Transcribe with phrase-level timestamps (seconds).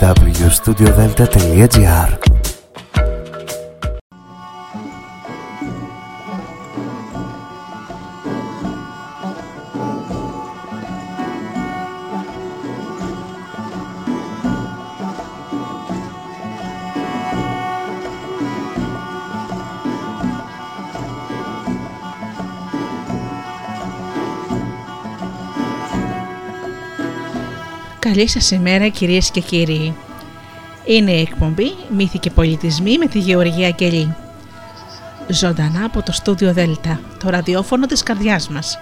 [0.00, 2.41] www.studiodelta.gr
[28.22, 29.94] Καλή σας ημέρα κυρίες και κύριοι.
[30.84, 34.14] Είναι η εκπομπή «Μύθοι και πολιτισμοί» με τη Γεωργία Κελή.
[35.28, 38.78] Ζωντανά από το στούντιο Δέλτα, το ραδιόφωνο της καρδιάς μας.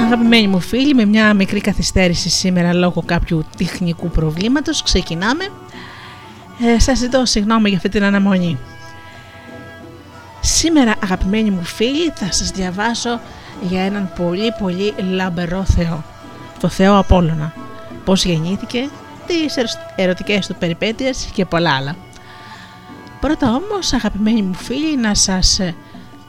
[0.00, 5.44] Αγαπημένοι μου φίλοι, με μια μικρή καθυστέρηση σήμερα λόγω κάποιου τεχνικού προβλήματος, ξεκινάμε.
[6.76, 8.58] Ε, σας ζητώ συγγνώμη για αυτή την αναμονή.
[10.64, 13.20] Σήμερα αγαπημένοι μου φίλοι θα σας διαβάσω
[13.60, 16.04] για έναν πολύ πολύ λαμπερό Θεό,
[16.60, 17.52] το Θεό Απόλλωνα,
[18.04, 18.88] πώς γεννήθηκε,
[19.26, 19.54] τις
[19.96, 21.96] ερωτικές του περιπέτειες και πολλά άλλα.
[23.20, 25.60] Πρώτα όμως αγαπημένοι μου φίλοι να σας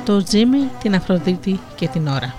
[0.04, 2.34] το Τζίμι, την Αφροδίτη και την Ώρα.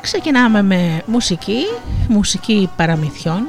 [0.00, 1.62] Ξεκινάμε με μουσική,
[2.08, 3.46] μουσική παραμυθιών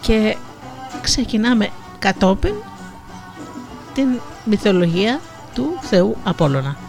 [0.00, 0.36] και
[1.02, 2.54] ξεκινάμε κατόπιν
[3.94, 5.20] την μυθολογία
[5.54, 6.85] του Θεού Απόλλωνα.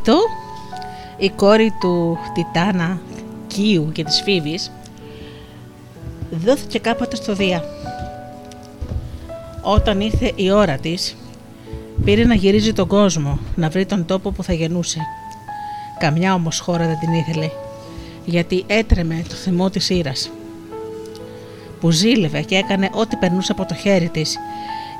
[0.00, 0.18] Λιτό,
[1.16, 3.00] η κόρη του Τιτάνα,
[3.46, 4.72] Κίου και της Φίβης,
[6.30, 7.64] δόθηκε κάποτε στο Δία.
[9.62, 11.16] Όταν ήρθε η ώρα της,
[12.04, 14.98] πήρε να γυρίζει τον κόσμο, να βρει τον τόπο που θα γεννούσε.
[15.98, 17.50] Καμιά όμως χώρα δεν την ήθελε,
[18.24, 20.30] γιατί έτρεμε το θυμό της ήρας
[21.80, 24.36] που ζήλευε και έκανε ό,τι περνούσε από το χέρι της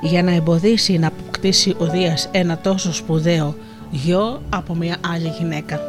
[0.01, 3.55] για να εμποδίσει να αποκτήσει ο Δίας ένα τόσο σπουδαίο
[3.91, 5.79] γιο από μια άλλη γυναίκα.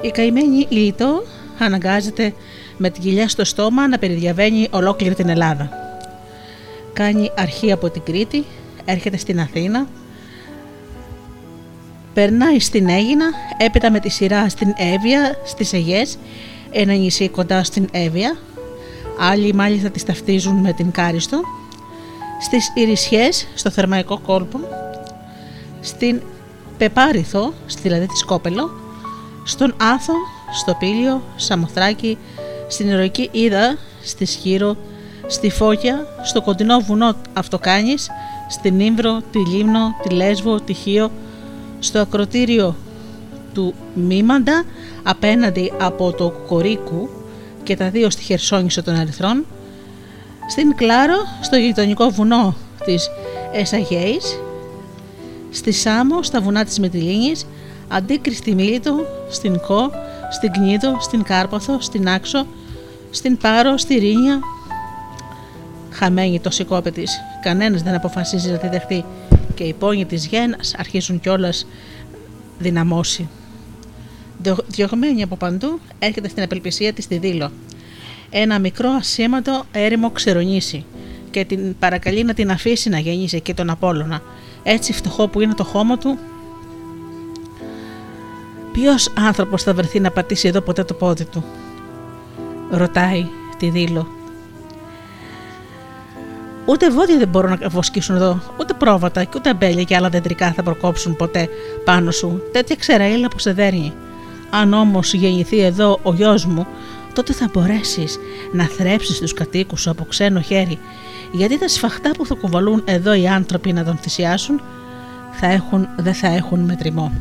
[0.00, 1.22] Η καημένη Ηλιτό
[1.58, 2.34] αναγκάζεται
[2.76, 5.70] με την κοιλιά στο στόμα να περιδιαβαίνει ολόκληρη την Ελλάδα.
[6.92, 8.44] Κάνει αρχή από την Κρήτη,
[8.84, 9.86] έρχεται στην Αθήνα,
[12.14, 16.18] περνάει στην Αίγινα, έπειτα με τη σειρά στην Εύβοια, στις Αιγές,
[16.70, 18.36] ένα νησί κοντά στην Εύβοια,
[19.18, 21.40] άλλοι μάλιστα τις ταυτίζουν με την Κάριστο,
[22.40, 24.60] στις Ιρισιές, στο Θερμαϊκό κόλπο,
[25.80, 26.22] στην
[26.78, 28.70] Πεπάριθο, δηλαδή της Σκόπελο,
[29.44, 30.14] στον Άθο,
[30.60, 32.18] στο Πήλιο, Σαμοθράκη,
[32.68, 34.76] στην Ηρωική Ήδα, στη Σχύρο,
[35.26, 38.10] στη Φώκια, στο κοντινό βουνό Αυτοκάνης,
[38.48, 41.10] στην Ήμβρο, τη Λίμνο, τη Λέσβο, τη Χίο,
[41.78, 42.76] στο ακροτήριο
[43.54, 44.64] του Μήμαντα
[45.02, 47.08] απέναντι από το Κορίκου
[47.62, 49.46] και τα δύο στη Χερσόνησο των Ερυθρών,
[50.50, 52.54] στην Κλάρο, στο γειτονικό βουνό
[52.84, 53.10] της
[53.52, 54.38] Εσαγέης,
[55.50, 57.46] στη Σάμο, στα βουνά της Μετυλίνης,
[57.88, 58.94] αντίκρι στη Μίλητο,
[59.30, 59.90] στην Κο,
[60.30, 62.46] στην Κνίδο, στην Κάρπαθο, στην Άξο,
[63.10, 64.40] στην Πάρο, στη Ρήνια.
[65.90, 67.02] Χαμένη το σηκώπε τη,
[67.42, 69.04] κανένας δεν αποφασίζει να τη δεχτεί
[69.54, 71.66] και οι πόνοι της γένας αρχίζουν κιόλας
[72.58, 73.28] δυναμώσει.
[74.66, 77.50] Διωγμένη από παντού, έρχεται στην απελπισία της στη Δήλο.
[78.30, 80.84] Ένα μικρό ασήμαντο έρημο ξερονίσει
[81.30, 84.22] και την παρακαλεί να την αφήσει να γεννήσει και τον Απόλλωνα.
[84.70, 86.18] Έτσι φτωχό που είναι το χώμα του,
[88.72, 91.44] Ποιος άνθρωπος θα βρεθεί να πατήσει εδώ ποτέ το πόδι του,
[92.70, 93.26] ρωτάει
[93.58, 94.06] τη Δήλο.
[96.66, 100.52] Ούτε βόδια δεν μπορούν να βοσκήσουν εδώ, ούτε πρόβατα και ούτε αμπέλια και άλλα δεντρικά
[100.52, 101.48] θα προκόψουν ποτέ
[101.84, 102.42] πάνω σου.
[102.52, 103.92] Τέτοια ξεραίλα που σε δέρνει.
[104.50, 106.66] Αν όμως γεννηθεί εδώ ο γιος μου,
[107.18, 108.18] τότε θα μπορέσεις
[108.52, 110.78] να θρέψεις τους κατοίκους σου από ξένο χέρι,
[111.32, 114.60] γιατί τα σφαχτά που θα κουβαλούν εδώ οι άνθρωποι να τον θυσιάσουν
[115.32, 117.12] θα έχουν, δεν θα έχουν μετρημό.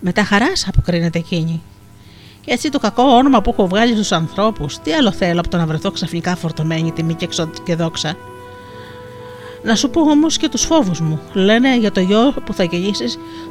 [0.00, 1.62] Μετά χαράς αποκρίνεται εκείνη.
[2.40, 5.56] Και έτσι το κακό όνομα που έχω βγάλει στους ανθρώπους, τι άλλο θέλω από το
[5.56, 7.28] να βρεθώ ξαφνικά φορτωμένη τιμή και,
[7.64, 8.16] και δόξα.
[9.62, 11.20] Να σου πω όμως και τους φόβους μου.
[11.32, 13.04] Λένε για το γιο που θα γεννήσει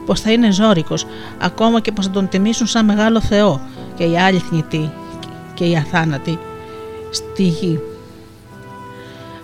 [0.06, 1.06] πως θα είναι ζώρικος,
[1.40, 3.62] ακόμα και πως θα τον τιμήσουν σαν μεγάλο Θεό
[3.98, 4.92] και οι άλλοι θνητοί
[5.54, 6.40] και οι αθάνατοι
[7.12, 7.80] στη γη.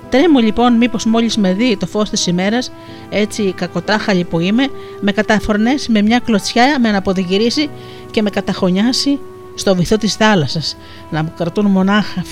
[0.10, 2.72] Τρέμω λοιπόν μήπως μόλις με δει το φως της ημέρας,
[3.10, 4.68] έτσι κακοτάχαλη που είμαι,
[5.02, 7.70] με καταφορνέσει με μια κλωτσιά, με αναποδηγυρίσει
[8.12, 9.20] και με καταχωνιάσει
[9.56, 10.78] στο βυθό της θάλασσας,
[11.10, 12.24] να μου κρατούν μονάχα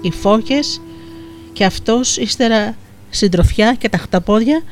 [0.00, 0.80] οι φώκες
[1.52, 2.76] και αυτός ύστερα
[3.10, 4.62] συντροφιά και τα χταπόδια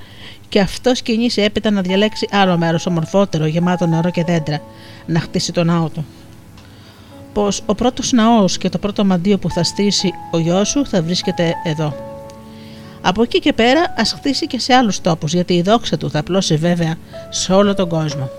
[0.48, 4.60] και αυτός κινήσει έπειτα να διαλέξει άλλο μέρος ομορφότερο, γεμάτο νερό και δέντρα,
[5.06, 6.04] να χτίσει το ναό του.
[7.36, 11.02] Πως ο πρώτος ναός και το πρώτο μαντίο που θα στήσει ο γιος σου θα
[11.02, 11.94] βρίσκεται εδώ.
[13.00, 16.22] Από εκεί και πέρα ας χτίσει και σε άλλους τόπους, γιατί η δόξα του θα
[16.22, 16.94] πλώσει βέβαια
[17.30, 18.30] σε όλο τον κόσμο.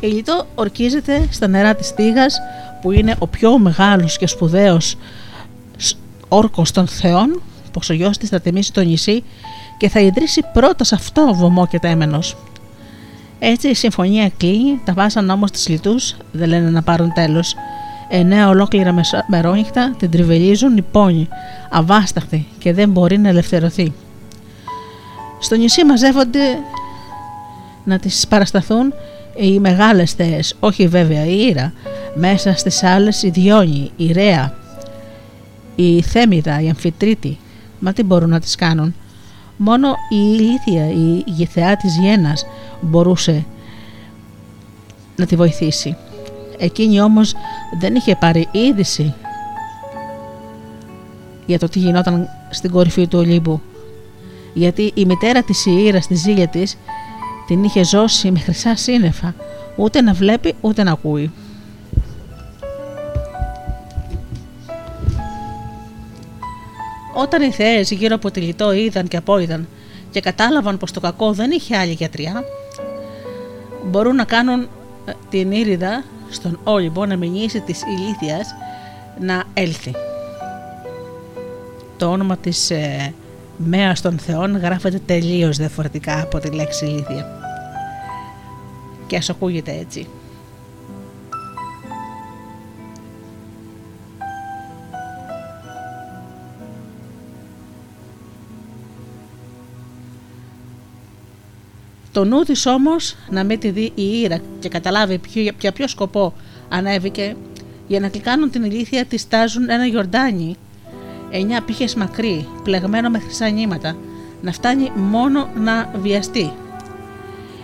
[0.00, 2.38] Η Λιτό ορκίζεται στα νερά της Τίγας
[2.80, 4.96] που είναι ο πιο μεγάλος και σπουδαίος
[6.28, 9.24] όρκος των θεών πως ο γιος της θα τιμήσει το νησί
[9.78, 12.36] και θα ιδρύσει πρώτα σε αυτό βωμό και τέμενος.
[13.38, 17.54] Έτσι η συμφωνία κλείνει, τα βάσανα όμως της Λιτούς δεν λένε να πάρουν τέλος
[18.08, 18.94] Εννέα ολόκληρα
[19.26, 21.28] μερόνυχτα την τριβελίζουν οι πόνοι,
[21.70, 23.92] αβάσταχτη και δεν μπορεί να ελευθερωθεί.
[25.40, 26.58] Στο νησί μαζεύονται
[27.84, 28.94] να τις παρασταθούν
[29.36, 31.72] οι μεγάλες θέες, όχι βέβαια η Ήρα,
[32.14, 34.54] μέσα στις άλλες η Διόνη, η Ρέα,
[35.74, 37.38] η Θέμιδα, η Αμφιτρίτη,
[37.78, 38.94] μα τι μπορούν να τις κάνουν.
[39.56, 42.46] Μόνο η Ηλίθια, η γηθεά της Γένας
[42.80, 43.44] μπορούσε
[45.16, 45.96] να τη βοηθήσει.
[46.58, 47.34] Εκείνη όμως
[47.78, 49.14] δεν είχε πάρει είδηση
[51.46, 53.60] για το τι γινόταν στην κορυφή του Ολύμπου.
[54.54, 56.76] Γιατί η μητέρα της Ιήρα στη ζήλια της
[57.46, 59.34] την είχε ζώσει με χρυσά σύννεφα,
[59.76, 61.30] ούτε να βλέπει ούτε να ακούει.
[67.14, 69.68] Όταν οι θεές γύρω από τη λιτό είδαν και απόειδαν
[70.10, 72.44] και κατάλαβαν πως το κακό δεν είχε άλλη γιατριά,
[73.86, 74.68] μπορούν να κάνουν
[75.04, 78.54] ε, την ήριδα στον Όλυμπο να μηνύσει της ηλίθιας
[79.20, 79.94] να έλθει.
[81.96, 83.14] Το όνομα της ε,
[83.58, 87.26] Μέας των θεών γράφεται τελείως διαφορετικά από τη λέξη ηλίθεια.
[89.06, 90.06] Και ας ακούγεται έτσι.
[102.16, 105.20] Το νου της όμως να μην τη δει η Ήρα και καταλάβει
[105.58, 106.32] για ποιο σκοπό
[106.68, 107.36] ανέβηκε
[107.86, 110.56] για να κλικάνουν την ηλίθεια τη στάζουν ένα γιορτάνι
[111.30, 113.96] εννιά πύχες μακρύ, πλεγμένο με χρυσά νήματα,
[114.42, 116.52] να φτάνει μόνο να βιαστεί.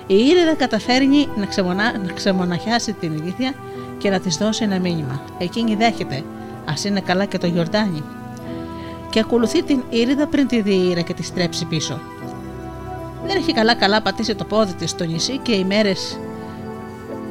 [0.07, 1.99] Η Ήρυδα καταφέρνει να, ξεμονα...
[2.07, 3.55] να ξεμοναχιάσει την ηλίθεια
[3.99, 5.23] και να της δώσει ένα μήνυμα.
[5.39, 6.25] Εκείνη δέχεται,
[6.65, 8.03] ας είναι καλά και το γιορτάνι.
[9.11, 12.01] Και ακολουθεί την Ήρυδα πριν τη δει η Ήρα και τη στρέψει πίσω.
[13.27, 16.19] Δεν έχει καλά καλά πατήσει το πόδι της στο νησί και οι μέρες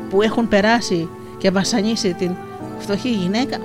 [0.09, 2.31] που έχουν περάσει και βασανίσει την
[2.79, 3.57] φτωχή γυναίκα.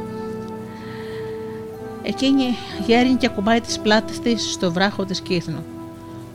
[2.03, 5.65] Εκείνη γέρνει και ακουμπάει τις πλάτες της στο βράχο της κύθνου.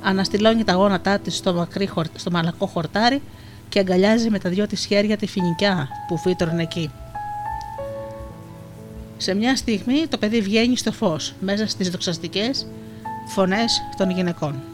[0.01, 3.21] Αναστηλώνει τα γόνατά της στο, μακρύ, στο μαλακό χορτάρι
[3.69, 6.91] και αγκαλιάζει με τα δυο της χέρια τη φοινικιά που φύτρωνε εκεί.
[9.17, 12.67] Σε μια στιγμή το παιδί βγαίνει στο φως μέσα στις δοξαστικές
[13.25, 14.70] φωνές των γυναικών.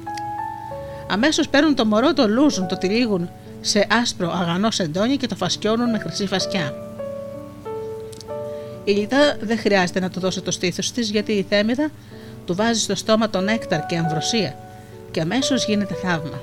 [1.09, 3.29] Αμέσως παίρνουν το μωρό, το λούζουν, το τυλίγουν
[3.61, 6.73] σε άσπρο αγανό σεντόνι και το φασκιώνουν με χρυσή φασκιά.
[8.83, 11.89] Η Λιτά δεν χρειάζεται να του δώσει το στήθος της γιατί η Θέμηδα
[12.45, 14.55] του βάζει στο στόμα τον νέκταρ και αμβροσία
[15.11, 16.41] και αμέσως γίνεται θαύμα.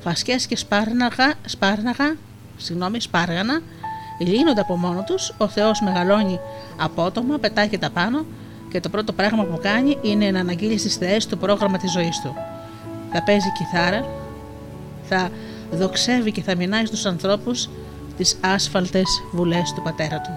[0.00, 2.16] Φασκέ και σπάρναγα, σπάρναγα,
[2.56, 3.60] συγγνώμη, σπάργανα
[4.20, 6.40] λύνονται από μόνο τους, ο Θεός μεγαλώνει
[6.76, 8.24] απότομα, πετάγεται πάνω
[8.70, 12.20] και το πρώτο πράγμα που κάνει είναι να αναγγείλει στις θεές το πρόγραμμα της ζωής
[12.20, 12.34] του
[13.16, 14.06] θα παίζει κιθάρα,
[15.02, 15.30] θα
[15.70, 17.68] δοξεύει και θα μηνάει στους ανθρώπους
[18.16, 20.30] τις άσφαλτες βουλές του πατέρα του.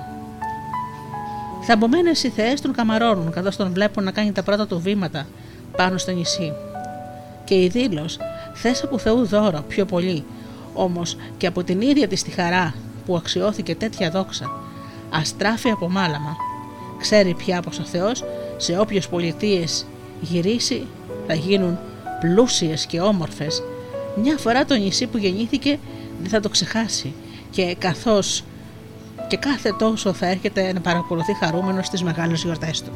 [1.59, 5.27] Θα Θαμπομένες οι θεές τον καμαρώνουν καθώς τον βλέπουν να κάνει τα πρώτα του βήματα
[5.77, 6.53] πάνω στο νησί.
[7.43, 8.17] Και η δήλος
[8.53, 10.23] θες από Θεού δώρο πιο πολύ,
[10.73, 12.73] όμως και από την ίδια της τη χαρά
[13.05, 14.51] που αξιώθηκε τέτοια δόξα,
[15.09, 16.35] αστράφει από μάλαμα.
[16.99, 18.23] Ξέρει πια πως ο Θεός
[18.57, 19.85] σε όποιες πολιτείες
[20.21, 20.87] γυρίσει
[21.27, 21.77] θα γίνουν
[22.19, 23.63] πλούσιες και όμορφες,
[24.21, 25.79] μια φορά το νησί που γεννήθηκε
[26.21, 27.13] δεν θα το ξεχάσει
[27.49, 28.43] και καθώς
[29.27, 32.91] και κάθε τόσο θα έρχεται να παρακολουθεί χαρούμενος στις μεγάλες γιορτές του.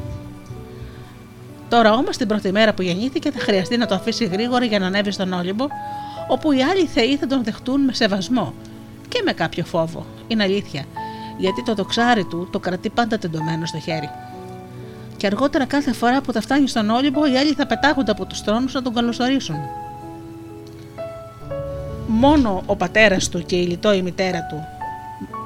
[1.68, 4.86] Τώρα όμως την πρώτη μέρα που γεννήθηκε θα χρειαστεί να το αφήσει γρήγορα για να
[4.86, 5.66] ανέβει στον Όλυμπο,
[6.28, 8.54] όπου οι άλλοι θεοί θα τον δεχτούν με σεβασμό
[9.08, 10.06] και με κάποιο φόβο.
[10.26, 10.84] Είναι αλήθεια,
[11.38, 14.10] γιατί το δοξάρι του το κρατεί πάντα τεντωμένο στο χέρι
[15.16, 18.40] και αργότερα κάθε φορά που θα φτάνει στον Όλυμπο οι άλλοι θα πετάγονται από τους
[18.40, 19.56] θρόνους να τον καλωσορίσουν.
[22.06, 24.64] Μόνο ο πατέρας του και η Λιτό η μητέρα του,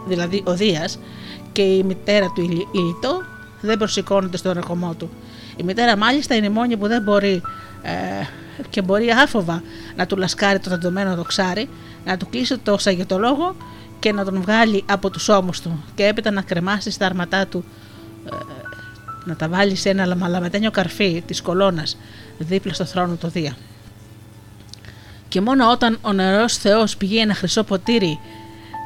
[0.07, 0.99] δηλαδή ο Δίας
[1.53, 2.41] και η μητέρα του
[2.73, 3.23] η Λιτό
[3.61, 5.11] δεν προσηκώνονται στον ερχομό του.
[5.57, 7.43] Η μητέρα μάλιστα είναι η μόνη που δεν μπορεί
[7.83, 7.91] ε,
[8.71, 9.63] και μπορεί άφοβα
[9.97, 11.69] να του λασκάρει το δεδομένο δοξάρι,
[12.05, 13.57] να του κλείσει το σαγετολόγο
[13.99, 17.65] και να τον βγάλει από τους ώμους του και έπειτα να κρεμάσει στα αρματά του
[18.27, 18.37] ε,
[19.29, 21.97] να τα βάλεις σε ένα μαλαμετένιο καρφί της κολόνας
[22.39, 23.57] δίπλα στο θρόνο του Δία.
[25.29, 28.19] Και μόνο όταν ο νερός Θεός πηγεί ένα χρυσό ποτήρι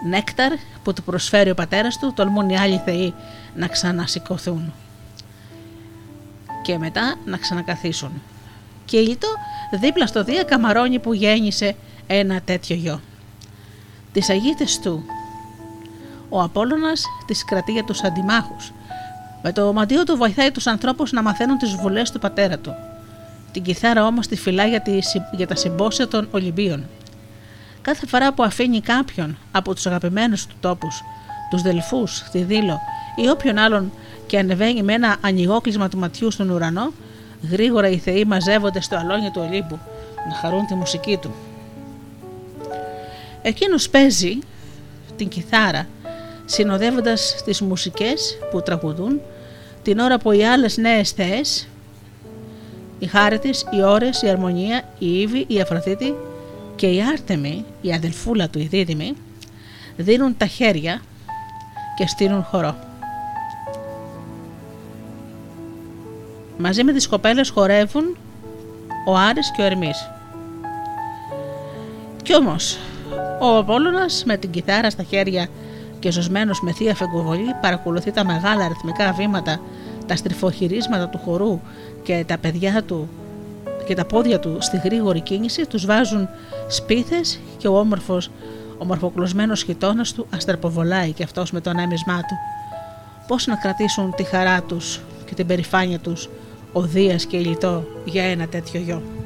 [0.08, 0.52] νέκταρ
[0.82, 3.14] που του προσφέρει ο πατέρας του, τολμούν οι άλλοι θεοί
[3.56, 4.72] να ξανασηκωθούν
[6.62, 8.22] και μετά να ξανακαθίσουν.
[8.84, 9.28] Και ήλτο
[9.80, 11.76] δίπλα στο Δία καμαρώνει που γέννησε
[12.06, 13.00] ένα τέτοιο γιο.
[14.12, 15.04] Τις αγίτες του
[16.28, 18.72] ο Απόλλωνας τις κρατεί για τους αντιμάχους
[19.42, 22.74] με το μαντίο του βοηθάει τους ανθρώπους να μαθαίνουν τις βουλές του πατέρα του.
[23.52, 24.82] Την κιθάρα όμως τη φυλά για,
[25.32, 26.84] για τα συμπόσια των Ολυμπίων.
[27.82, 31.02] Κάθε φορά που αφήνει κάποιον από τους αγαπημένους του τόπους,
[31.50, 32.78] τους δελφούς, τη δήλο
[33.16, 33.92] ή όποιον άλλον
[34.26, 36.92] και ανεβαίνει με ένα ανοιγόκλεισμα του ματιού στον ουρανό,
[37.50, 39.78] γρήγορα οι θεοί μαζεύονται στο αλόνι του Ολύμπου
[40.28, 41.34] να χαρούν τη μουσική του.
[43.42, 44.38] Εκείνος παίζει
[45.16, 45.86] την κιθάρα
[46.44, 49.20] συνοδεύοντας τις μουσικές που τραγουδούν
[49.82, 51.68] την ώρα που οι άλλες νέες θεές,
[52.98, 56.14] η Χάριτης, οι Ώρες, η Αρμονία, η Ήβη, η Αφροδίτη
[56.76, 59.16] και η Άρτεμη, η αδελφούλα του η Δίδυμη,
[59.96, 61.00] δίνουν τα χέρια
[61.96, 62.76] και στείλουν χορό.
[66.58, 68.16] Μαζί με τις κοπέλες χορεύουν
[69.06, 70.10] ο Άρης και ο Ερμής.
[72.22, 72.78] Κι όμως,
[73.40, 75.48] ο Απόλλωνας με την κιθάρα στα χέρια
[76.02, 79.60] και ζωσμένος με θεία φεγκοβολή παρακολουθεί τα μεγάλα αριθμικά βήματα,
[80.06, 81.60] τα στριφοχειρίσματα του χορού
[82.02, 83.08] και τα παιδιά του
[83.86, 86.28] και τα πόδια του στη γρήγορη κίνηση τους βάζουν
[86.68, 88.30] σπίθες και ο όμορφος,
[88.78, 92.36] ο μορφοκλωσμένος χιτώνας του αστραποβολάει και αυτός με τον έμισμά του.
[93.26, 96.28] Πώς να κρατήσουν τη χαρά τους και την περηφάνεια τους
[96.72, 99.21] ο Δίας και Λιτό για ένα τέτοιο γιο.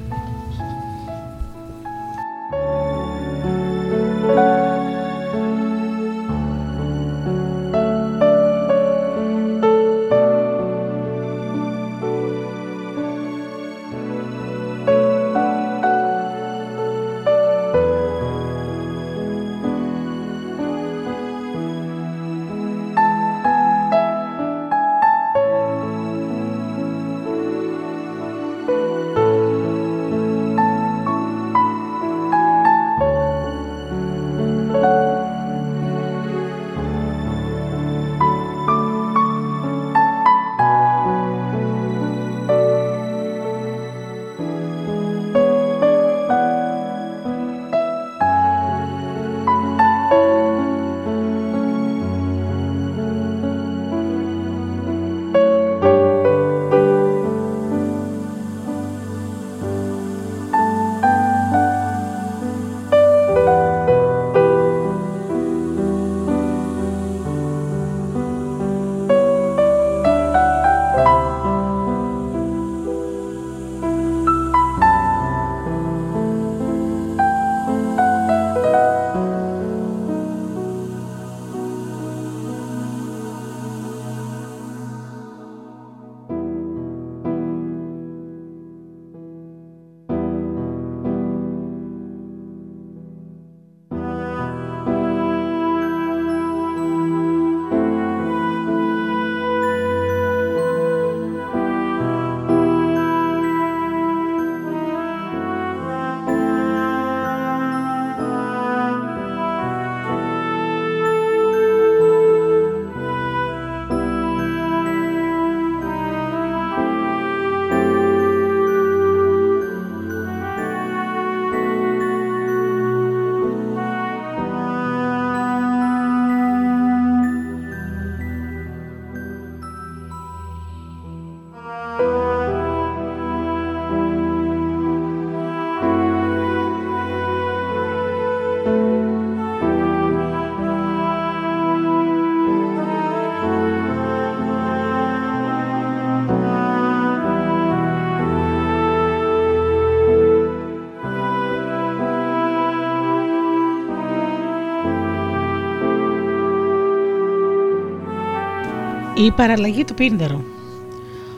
[159.26, 160.40] Η παραλλαγή του Πίντερου.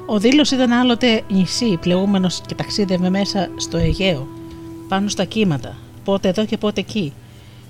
[0.06, 4.28] Ο Δήλος ήταν άλλοτε νησί, πλεούμενο και ταξίδευε μέσα στο Αιγαίο,
[4.88, 7.12] πάνω στα κύματα, πότε εδώ και πότε εκεί,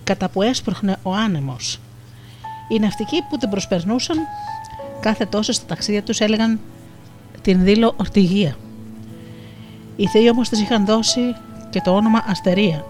[0.04, 1.80] κατά που έσπροχνε ο άνεμος.
[2.68, 4.16] Οι ναυτικοί που την προσπερνούσαν,
[5.00, 6.60] κάθε τόσο στα ταξίδια τους έλεγαν
[7.42, 8.56] την Δήλο Ορτηγία.
[9.96, 11.20] Οι θεοί όμως τη είχαν δώσει
[11.70, 12.84] και το όνομα Αστερία,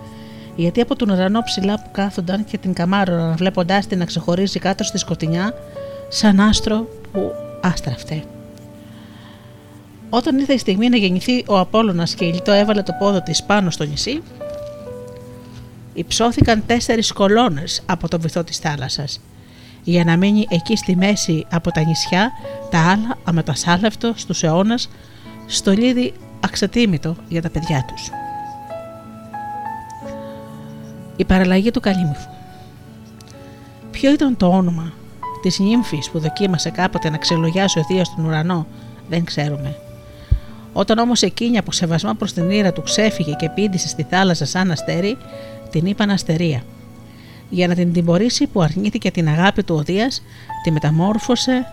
[0.56, 4.84] γιατί από τον ουρανό ψηλά που κάθονταν και την καμάρωναν βλέποντά την να ξεχωρίζει κάτω
[4.84, 5.54] στη σκοτεινιά,
[6.08, 8.24] σαν άστρο που άστραφτε.
[10.10, 13.42] Όταν ήρθε η στιγμή να γεννηθεί ο Απόλλωνας και η Λιτό έβαλε το πόδο της
[13.42, 14.22] πάνω στο νησί,
[15.94, 19.20] υψώθηκαν τέσσερις κολόνες από το βυθό της θάλασσας
[19.82, 22.30] για να μείνει εκεί στη μέση από τα νησιά
[22.70, 24.88] τα άλλα αμετασάλευτο στους αιώνας
[25.46, 28.10] στολίδι αξετίμητο για τα παιδιά τους.
[31.16, 32.30] Η παραλλαγή του Καλύμυφου
[33.90, 34.92] Ποιο ήταν το όνομα
[35.38, 38.66] τη νύμφη που δοκίμασε κάποτε να ξελογιάσει ο Δία στον ουρανό,
[39.08, 39.76] δεν ξέρουμε.
[40.72, 44.70] Όταν όμως εκείνη από σεβασμό προς την ήρα του ξέφυγε και πήντησε στη θάλασσα σαν
[44.70, 45.16] αστέρι,
[45.70, 46.62] την είπαν αστερία.
[47.50, 50.22] Για να την τιμωρήσει που αρνήθηκε την αγάπη του ο Δίας,
[50.62, 51.66] τη μεταμόρφωσε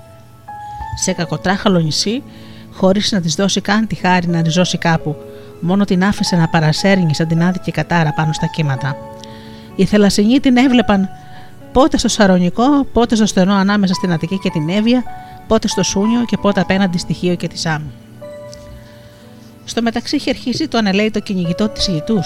[0.96, 2.24] σε κακοτράχαλο νησί,
[2.72, 5.16] χωρίς να της δώσει καν τη χάρη να ριζώσει κάπου,
[5.60, 8.98] μόνο την άφησε να παρασέρνει σαν την άδικη κατάρα πάνω στα κύματα.
[9.76, 11.10] Οι θελασσινοί την έβλεπαν
[11.76, 15.04] πότε στο Σαρονικό, πότε στο στενό ανάμεσα στην Αττική και την Εύβοια,
[15.48, 17.92] πότε στο Σούνιο και πότε απέναντι στη Χίο και τη Σάμου.
[19.66, 22.20] Στο μεταξύ είχε αρχίσει το ανελέητο κυνηγητό της Λιτού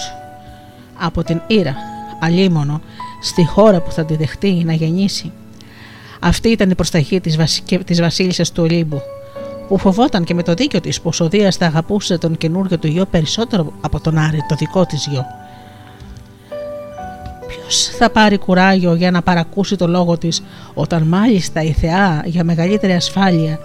[0.98, 1.76] από την Ήρα,
[2.20, 2.80] αλίμονο,
[3.22, 5.32] στη χώρα που θα τη δεχτεί να γεννήσει.
[6.20, 9.02] Αυτή ήταν η προσταχή της, της βασίλισσας του Ολύμπου,
[9.68, 12.86] που φοβόταν και με το δίκιο της πως ο Δίας θα αγαπούσε τον καινούριο του
[12.86, 15.26] γιο περισσότερο από τον Άρη, το δικό της γιο
[17.78, 20.42] θα πάρει κουράγιο για να παρακούσει το λόγο της
[20.74, 23.58] όταν μάλιστα η θεά για μεγαλύτερη ασφάλεια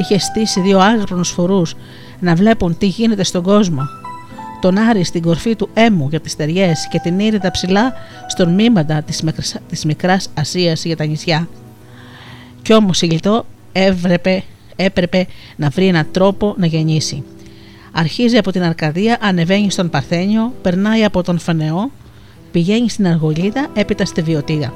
[0.00, 1.74] είχε στήσει δύο άγρονους φορούς
[2.20, 3.82] να βλέπουν τι γίνεται στον κόσμο.
[4.60, 7.92] Τον Άρη στην κορφή του έμου για τις ταιριές και την ήρυτα ψηλά
[8.26, 9.24] στον μήμαντα της,
[9.68, 11.48] της μικράς Ασίας για τα νησιά.
[12.62, 14.42] Κι όμως η Λιτό έβλεπε,
[14.76, 17.22] έπρεπε να βρει έναν τρόπο να γεννήσει.
[17.92, 21.90] Αρχίζει από την Αρκαδία, ανεβαίνει στον Παρθένιο, περνάει από τον Φανεό,
[22.50, 24.72] πηγαίνει στην Αργολίδα, έπειτα στη Βιωτίδα.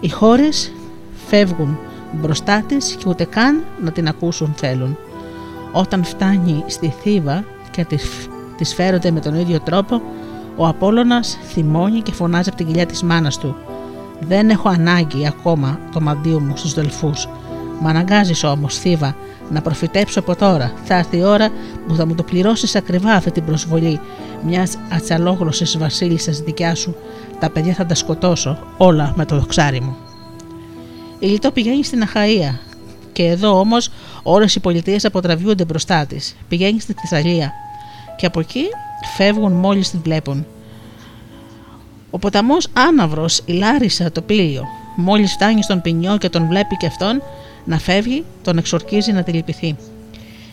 [0.00, 0.72] Οι χώρες
[1.26, 1.78] φεύγουν
[2.12, 4.96] μπροστά της και ούτε καν να την ακούσουν θέλουν.
[5.72, 7.86] Όταν φτάνει στη Θήβα και
[8.56, 10.02] τις φέρονται με τον ίδιο τρόπο,
[10.56, 13.56] ο Απόλλωνας θυμώνει και φωνάζει από την κοιλιά της μάνας του.
[14.20, 17.28] «Δεν έχω ανάγκη ακόμα το μαντίο μου στους δελφούς.
[17.80, 19.16] Μ' αναγκάζεις όμως, Θήβα,
[19.50, 20.72] να προφητέψω από τώρα.
[20.84, 21.48] Θα έρθει η ώρα
[21.86, 24.00] που θα μου το πληρώσεις ακριβά αυτή την προσβολή
[24.42, 26.96] μιας ατσαλόγλωσσης βασίλισσας δικιά σου.
[27.40, 29.96] Τα παιδιά θα τα σκοτώσω, όλα με το δοξάρι μου».
[31.18, 32.58] Η Λιτό πηγαίνει στην Αχαΐα
[33.12, 33.90] και εδώ όμως
[34.22, 36.36] όλες οι πολιτείες αποτραβιούνται μπροστά της.
[36.48, 37.52] Πηγαίνει στη Θεσσαλία
[38.16, 38.64] και από εκεί
[39.16, 40.46] φεύγουν μόλις την βλέπουν.
[42.10, 44.64] Ο ποταμός άναυρος, η Λάρισα, το πήλιο,
[44.96, 47.22] μόλις φτάνει στον ποινιό και τον βλέπει και αυτόν
[47.66, 49.76] να φεύγει, τον εξορκίζει να τη λυπηθεί.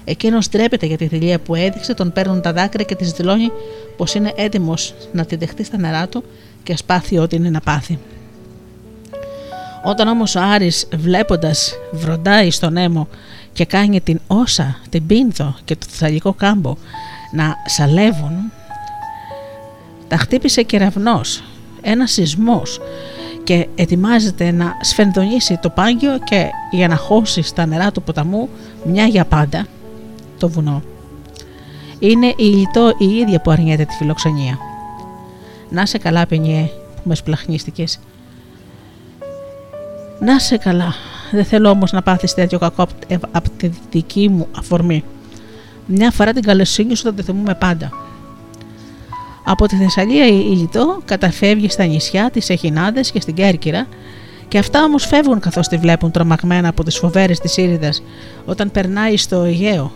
[0.06, 3.52] Εκείνος ντρέπεται για τη θηλία που έδειξε, τον παίρνουν τα δάκρυα και της δηλώνει
[3.97, 6.23] πως είναι έτοιμος να τη δεχτεί στα νερά του
[6.63, 7.99] και α πάθει ό,τι είναι να πάθει.
[9.86, 13.08] Όταν όμως ο Άρης βλέποντας βροντάει στον έμο
[13.54, 16.76] και κάνει την Όσα, την Πίνθο και το Θεσσαλικό κάμπο
[17.32, 18.52] να σαλεύουν,
[20.08, 21.43] τα χτύπησε κεραυνός,
[21.82, 22.80] ένας σεισμός
[23.43, 28.49] και ετοιμάζεται να σφενδονήσει το πάγιο και για να χώσει στα νερά του ποταμού
[28.86, 29.65] μια για πάντα
[30.38, 30.82] το βουνό.
[31.99, 34.58] Είναι η Λιτό η ίδια που αρνιέται τη φιλοξενία.
[35.69, 37.99] Να σε καλά παινιέ που με σπλαχνίστηκες
[40.23, 40.93] να σε καλά.
[41.32, 42.88] Δεν θέλω όμως να πάθεις τέτοιο κακό
[43.32, 45.03] από τη δική μου αφορμή.
[45.86, 47.91] Μια φορά την καλοσύνη σου θα τη θυμούμε πάντα.
[49.43, 53.88] Από τη Θεσσαλία η Λιτό καταφεύγει στα νησιά, τι Εχινάδες και στην Κέρκυρα,
[54.47, 57.89] και αυτά όμως φεύγουν καθώς τη βλέπουν τρομαγμένα από τις φοβέρες της Ήρυδα
[58.45, 59.91] όταν περνάει στο Αιγαίο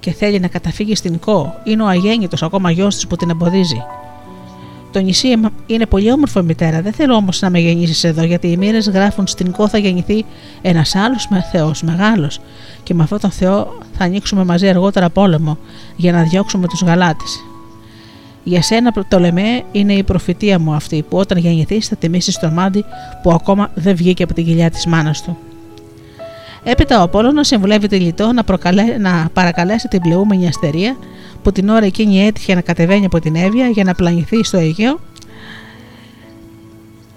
[0.00, 1.54] και θέλει να καταφύγει στην Κό.
[1.64, 3.84] Είναι ο αγέννητος ακόμα γιος της που την εμποδίζει.
[4.92, 5.28] Το νησί
[5.66, 6.82] είναι πολύ όμορφο, μητέρα.
[6.82, 10.24] Δεν θέλω όμως να με γεννήσεις εδώ, γιατί οι μοίρες γράφουν στην κό θα γεννηθεί
[10.62, 12.40] ένας άλλος Θεός μεγάλος.
[12.82, 15.58] Και με αυτόν τον Θεό θα ανοίξουμε μαζί αργότερα πόλεμο
[15.96, 17.44] για να διώξουμε τους γαλάτες.
[18.44, 22.52] Για σένα, το λέμε, είναι η προφητεία μου αυτή, που όταν γεννηθείς θα τιμήσεις τον
[22.52, 22.84] μάντι
[23.22, 25.38] που ακόμα δεν βγήκε από την κοιλιά της μάνας του.
[26.64, 30.96] Έπειτα ο Απόλλωνας συμβουλεύει τη Λιτό να, προκαλέ, να παρακαλέσει την πλεούμενη αστερία
[31.42, 35.00] που την ώρα εκείνη έτυχε να κατεβαίνει από την Εύβοια για να πλανηθεί στο Αιγαίο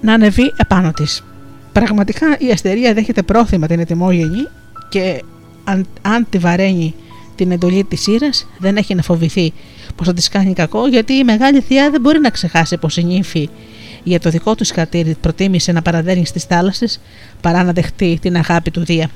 [0.01, 1.23] να ανεβεί επάνω της.
[1.71, 4.47] Πραγματικά η αστερία δέχεται πρόθυμα την ετοιμόγενη
[4.89, 5.23] και
[5.63, 6.93] αν, αν τη βαραίνει
[7.35, 9.53] την εντολή της σύρας, δεν έχει να φοβηθεί
[9.95, 13.03] πως θα της κάνει κακό γιατί η μεγάλη θεία δεν μπορεί να ξεχάσει πως η
[13.03, 13.49] νύφη
[14.03, 16.99] για το δικό του σκατήρι προτίμησε να παραδένει στις θάλασσες
[17.41, 19.09] παρά να δεχτεί την αγάπη του Δία.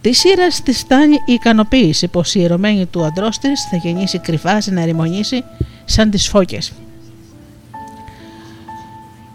[0.00, 4.58] Της σύρας της φτάνει η ικανοποίηση πως η ερωμένη του αντρό τη θα γεννήσει κρυφά
[4.70, 5.44] να ερημονήσει
[5.84, 6.72] σαν τις φώκες.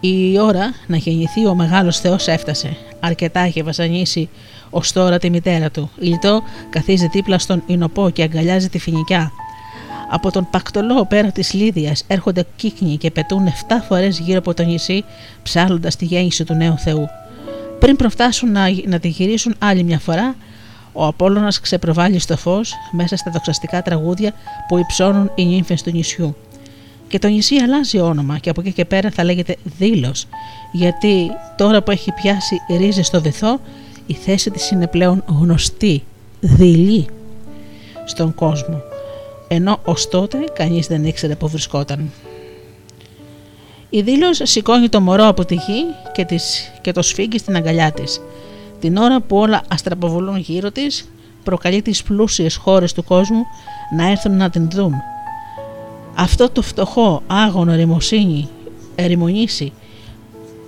[0.00, 2.76] Η ώρα να γεννηθεί ο μεγάλος Θεός έφτασε.
[3.00, 4.28] Αρκετά είχε βασανίσει
[4.70, 5.90] ως τώρα τη μητέρα του.
[5.98, 9.32] Η Λιτό καθίζει δίπλα στον Ινοπό και αγκαλιάζει τη φινικιά.
[10.10, 14.62] Από τον πακτολό πέρα της Λίδιας έρχονται κύκνοι και πετούν 7 φορές γύρω από το
[14.62, 15.04] νησί
[15.42, 17.06] ψάλλοντας τη γέννηση του νέου Θεού.
[17.78, 20.34] Πριν προφτάσουν να, να τη γυρίσουν άλλη μια φορά,
[20.92, 24.32] ο Απόλλωνας ξεπροβάλλει στο φως μέσα στα δοξαστικά τραγούδια
[24.68, 26.36] που υψώνουν οι νύμφες του νησιού.
[27.08, 30.26] Και το νησί αλλάζει όνομα και από εκεί και πέρα θα λέγεται Δήλος,
[30.72, 33.60] γιατί τώρα που έχει πιάσει ρίζες στο βυθό,
[34.06, 36.02] η θέση της είναι πλέον γνωστή,
[36.40, 37.06] δειλή
[38.04, 38.82] στον κόσμο,
[39.48, 42.10] ενώ ως τότε κανείς δεν ήξερε που βρισκόταν.
[43.90, 46.26] Η Δήλος σηκώνει το μωρό από τη γη και,
[46.80, 48.20] και το σφίγγει στην αγκαλιά της
[48.80, 51.08] την ώρα που όλα αστραποβολούν γύρω της,
[51.44, 53.44] προκαλεί τις πλούσιες χώρες του κόσμου
[53.96, 54.94] να έρθουν να την δουν.
[56.14, 58.48] Αυτό το φτωχό άγωνο ερημοσύνη,
[58.94, 59.72] ερημονήσει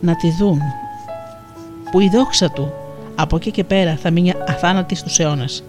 [0.01, 0.59] να τη δουν,
[1.91, 2.73] που η δόξα του
[3.15, 5.63] από εκεί και πέρα θα μείνει αθάνατη στους αιώνας.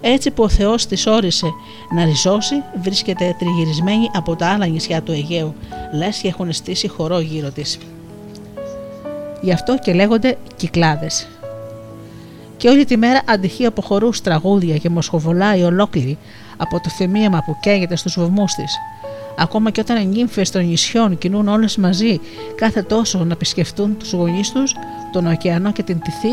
[0.00, 1.46] Έτσι που ο Θεός της όρισε
[1.94, 5.54] να ριζώσει, βρίσκεται τριγυρισμένη από τα άλλα νησιά του Αιγαίου,
[5.94, 7.78] λες και έχουν στήσει χορό γύρω της.
[9.40, 11.28] Γι' αυτό και λέγονται κυκλάδες
[12.60, 16.18] και όλη τη μέρα αντυχεί από χορούς τραγούδια και μοσχοβολάει ολόκληρη
[16.56, 18.74] από το θεμίαμα που καίγεται στους βωμούς της.
[19.38, 22.20] Ακόμα και όταν οι νύμφες των νησιών κινούν όλες μαζί
[22.54, 24.74] κάθε τόσο να επισκεφτούν τους γονείς τους,
[25.12, 26.28] τον ωκεανό και την τυθή,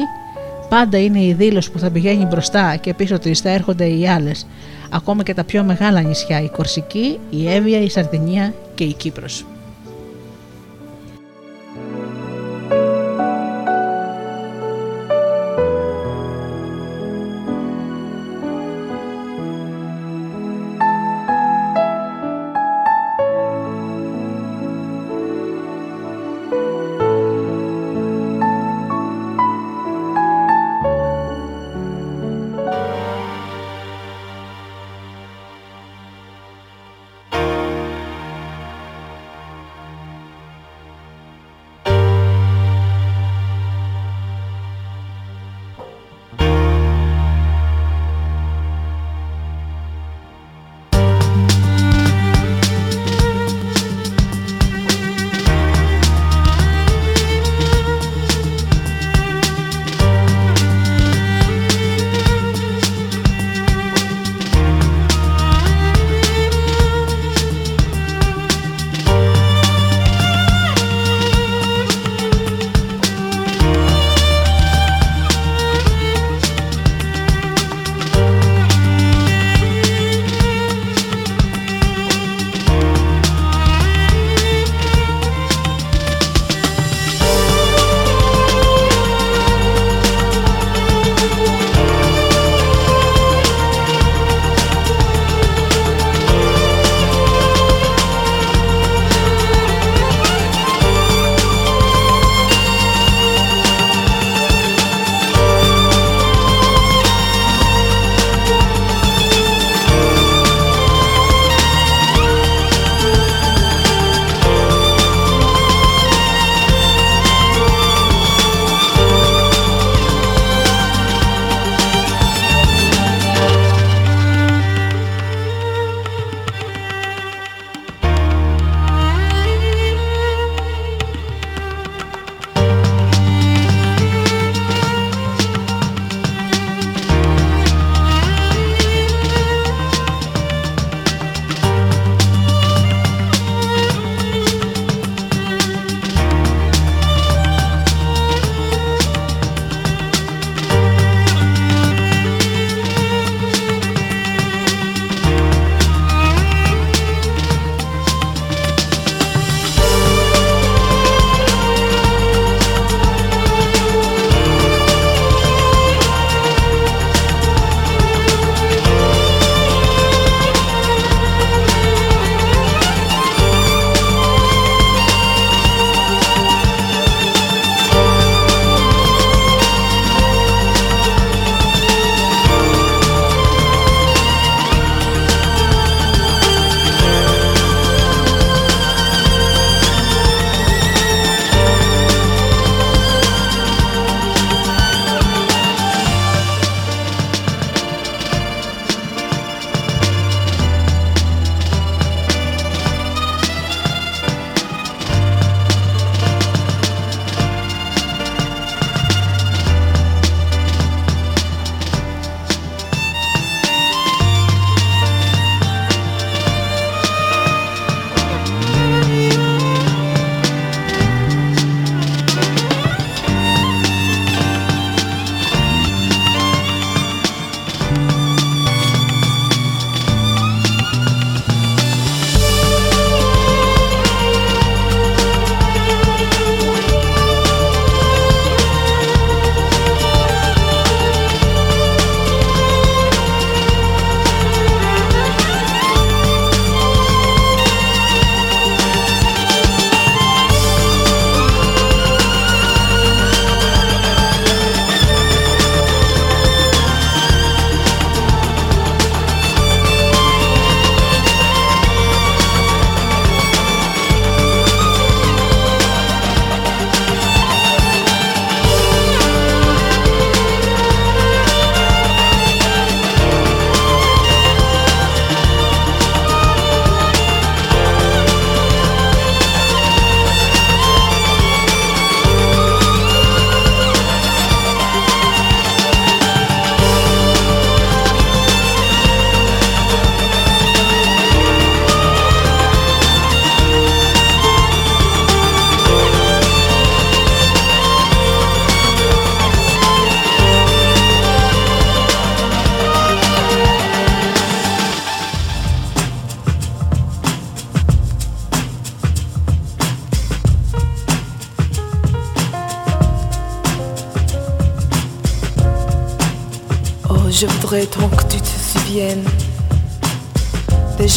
[0.70, 4.48] πάντα είναι η δήλωση που θα πηγαίνει μπροστά και πίσω της θα έρχονται οι άλλες,
[4.90, 9.46] ακόμα και τα πιο μεγάλα νησιά, η Κορσική, η Εύβοια, η Σαρδινία και η Κύπρος.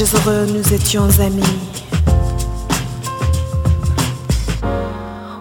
[0.04, 1.42] Heureux, nous étions amis.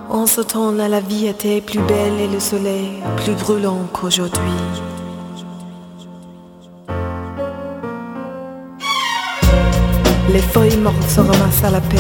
[0.10, 2.91] En ce temps-là, la vie était plus belle et le soleil
[3.24, 4.51] plus brûlant qu'aujourd'hui.
[10.30, 11.99] Les feuilles mortes se ramassent à la pelle.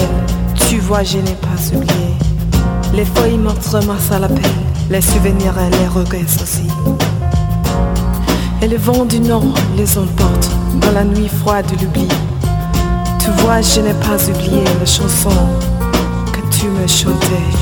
[0.67, 2.13] Tu vois, je n'ai pas oublié.
[2.93, 4.59] Les feuilles mortes se ramassent à la pelle.
[4.89, 6.67] Les souvenirs et les regrets aussi.
[8.61, 10.49] Et le vent du nord les emporte
[10.81, 12.07] dans la nuit froide de l'oubli
[13.37, 15.29] vois, je n'ai pas oublié la chanson
[16.33, 17.59] que tu me chantais.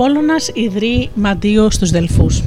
[0.00, 2.42] Απόλλωνας ιδρύει μαντίο στους Δελφούς.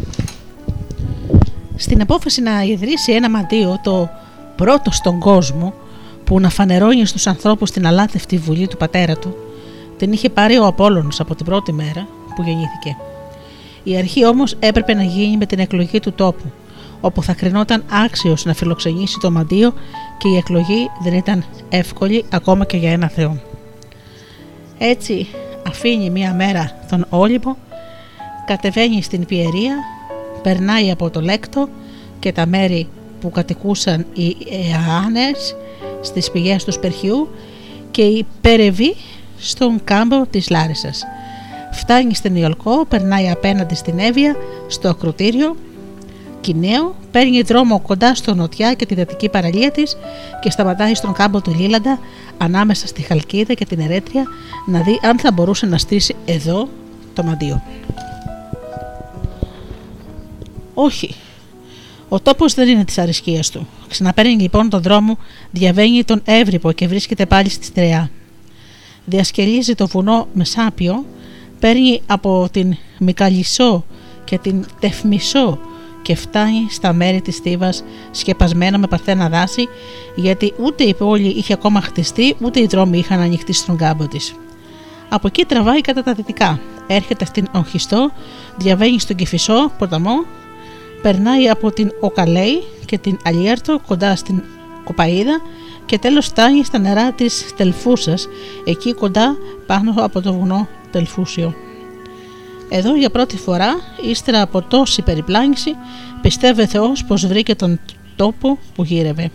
[1.76, 4.10] Στην απόφαση να ιδρύσει ένα μαντίο, το
[4.56, 5.74] πρώτο στον κόσμο,
[6.24, 9.36] που να φανερώνει στους ανθρώπους την αλάτευτη βουλή του πατέρα του,
[9.97, 12.97] την είχε πάρει ο Απόλλωνος από την πρώτη μέρα που γεννήθηκε.
[13.84, 16.52] Η αρχή όμως έπρεπε να γίνει με την εκλογή του τόπου,
[17.02, 19.74] όπου θα κρινόταν άξιος να φιλοξενήσει το μαντίο
[20.18, 23.41] και η εκλογή δεν ήταν εύκολη ακόμα και για ένα θεό.
[24.78, 25.28] Έτσι
[25.68, 27.55] αφήνει μία μέρα τον Όλυμπο,
[28.45, 29.76] κατεβαίνει στην Πιερία,
[30.41, 31.70] περνάει από το Λέκτο
[32.20, 32.88] και τα μέρη
[33.22, 35.55] που κατοικούσαν οι Εάνες
[36.01, 37.30] στις πηγές του Σπερχιού
[37.91, 38.95] και υπερεβεί
[39.38, 41.03] στον κάμπο της Λάρισας.
[41.72, 44.36] Φτάνει στην Ιολκό, περνάει απέναντι στην Εύβοια,
[44.68, 45.55] στο ακροτήριο
[46.42, 49.98] Κινέο, παίρνει δρόμο κοντά στο νοτιά και τη δυτική παραλία της
[50.42, 52.00] και σταματάει στον κάμπο του Λίλαντα
[52.38, 54.24] ανάμεσα στη Χαλκίδα και την Ερέτρια
[54.66, 56.70] να δει αν θα μπορούσε να στήσει εδώ
[57.14, 57.64] το μαντίο.
[60.74, 61.16] Όχι.
[62.10, 63.68] Ο τόπος δεν είναι της αρισκίας του.
[63.88, 65.18] Ξαναπαίρνει λοιπόν τον δρόμο,
[65.52, 68.10] διαβαίνει τον Εύρυπο και βρίσκεται πάλι στη Στρεά.
[69.06, 71.06] Διασκελίζει το βουνό με σάπιο,
[71.60, 73.86] παίρνει από την Μικαλισό
[74.24, 75.60] και την Τεφμισό
[76.02, 79.68] και φτάνει στα μέρη της Θήβας σκεπασμένα με παρθένα δάση
[80.16, 84.36] γιατί ούτε η πόλη είχε ακόμα χτιστεί ούτε οι δρόμοι είχαν ανοιχτεί στον κάμπο της.
[85.10, 88.12] Από εκεί τραβάει κατά τα δυτικά, έρχεται στην Οχιστό,
[88.58, 90.26] διαβαίνει στον Κεφισό ποταμό,
[91.02, 94.43] περνάει από την Οκαλέη και την Αλιέρτο κοντά στην
[94.84, 95.41] Κοπαίδα
[95.86, 98.28] και τέλος φτάνει στα νερά της Τελφούσας,
[98.66, 99.36] εκεί κοντά
[99.66, 101.54] πάνω από το βουνό Τελφούσιο.
[102.74, 105.76] Εδώ για πρώτη φορά, ύστερα από τόση περιπλάνηση,
[106.22, 107.80] πιστεύει Θεός πως βρήκε τον
[108.16, 109.30] τόπο που γύρευε.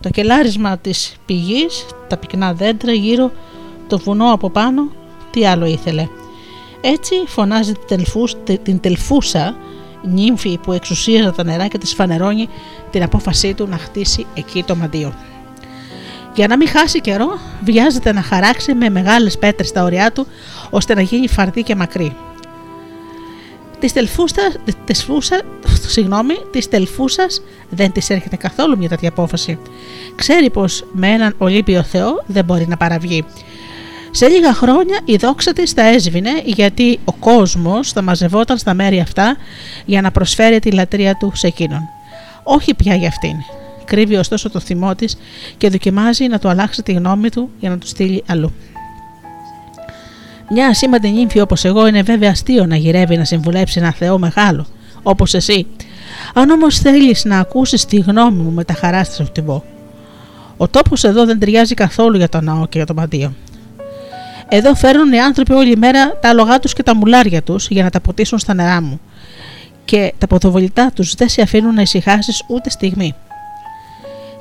[0.00, 3.32] Το κελάρισμα της πηγής, τα πυκνά δέντρα γύρω,
[3.86, 4.90] το βουνό από πάνω,
[5.30, 6.08] τι άλλο ήθελε.
[6.80, 7.72] Έτσι φωνάζει
[8.62, 9.56] την τελφούσα
[10.02, 12.48] νύμφη που εξουσίαζε τα νερά και της φανερώνει
[12.90, 15.14] την απόφασή του να χτίσει εκεί το μαντίο.
[16.34, 20.26] Για να μην χάσει καιρό, βιάζεται να χαράξει με μεγάλες πέτρες τα ωριά του,
[20.70, 22.16] ώστε να γίνει φαρδί και μακρύ.
[23.78, 24.42] Της τελφούσα,
[25.86, 29.58] συγγνώμη, της τελφούσας δεν της έρχεται καθόλου μια τέτοια απόφαση.
[30.14, 33.24] Ξέρει πως με έναν Ολύμπιο Θεό δεν μπορεί να παραβγεί.
[34.10, 39.00] Σε λίγα χρόνια η δόξα της θα έσβηνε γιατί ο κόσμος θα μαζευόταν στα μέρη
[39.00, 39.36] αυτά
[39.84, 41.80] για να προσφέρει τη λατρεία του σε εκείνον.
[42.42, 43.36] Όχι πια για αυτήν.
[43.84, 45.16] Κρύβει ωστόσο το θυμό της
[45.56, 48.52] και δοκιμάζει να του αλλάξει τη γνώμη του για να του στείλει αλλού.
[50.50, 54.66] Μια ασήμαντη νύμφη όπως εγώ είναι βέβαια αστείο να γυρεύει να συμβουλέψει ένα Θεό μεγάλο,
[55.02, 55.66] όπως εσύ.
[56.34, 59.62] Αν όμως θέλεις να ακούσεις τη γνώμη μου με τα χαρά θα σου
[60.56, 63.34] Ο τόπος εδώ δεν ταιριάζει καθόλου για το ναό και για το μαντίο.
[64.48, 67.90] Εδώ φέρνουν οι άνθρωποι όλη μέρα τα άλογά τους και τα μουλάρια τους για να
[67.90, 69.00] τα ποτίσουν στα νερά μου.
[69.84, 73.14] Και τα ποδοβολητά τους δεν σε αφήνουν να ησυχάσεις ούτε στιγμή.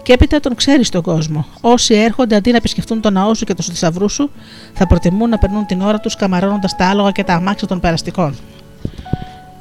[0.03, 1.45] Και έπειτα τον ξέρεις τον κόσμο.
[1.61, 4.31] Όσοι έρχονται αντί να επισκεφτούν τον ναό σου και τους θησαυρούς σου,
[4.73, 8.35] θα προτιμούν να περνούν την ώρα τους καμαρώνοντας τα άλογα και τα αμάξια των περαστικών.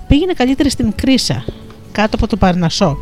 [0.07, 1.45] Πήγαινε καλύτερη στην Κρίσα,
[1.93, 2.97] κάτω από το Παρνασό.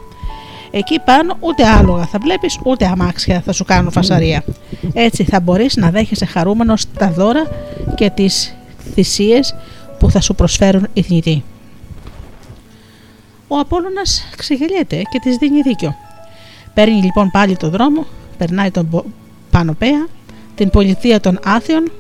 [0.71, 4.45] Εκεί πάνω ούτε άλογα θα βλέπεις, ούτε αμάξια θα σου κάνουν φασαρία.
[4.93, 7.43] Έτσι θα μπορείς να δέχεσαι χαρούμενο τα δώρα
[7.95, 8.57] και τις
[8.93, 9.55] θυσίες
[9.99, 11.45] που θα σου προσφέρουν οι θνητοί.
[13.49, 15.95] Ο Απόλλωνας ξεγελιέται και της δίνει δίκιο.
[16.75, 18.07] Παίρνει λοιπόν πάλι το δρόμο,
[18.39, 19.05] περνάει τον
[19.51, 20.07] Πανοπέα,
[20.55, 21.91] την πολιτεία των Άθεων,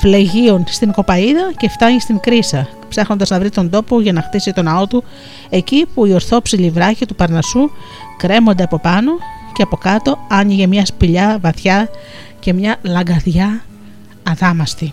[0.00, 4.52] φλεγίων στην Κοπαίδα και φτάνει στην Κρίσα, ψάχνοντας να βρει τον τόπο για να χτίσει
[4.52, 5.04] τον ναό του,
[5.50, 7.70] εκεί που οι ορθόψιλοι βράχοι του Παρνασού
[8.16, 9.12] κρέμονται από πάνω
[9.52, 11.88] και από κάτω άνοιγε μια σπηλιά βαθιά
[12.38, 13.64] και μια λαγκαδιά
[14.22, 14.92] αδάμαστη.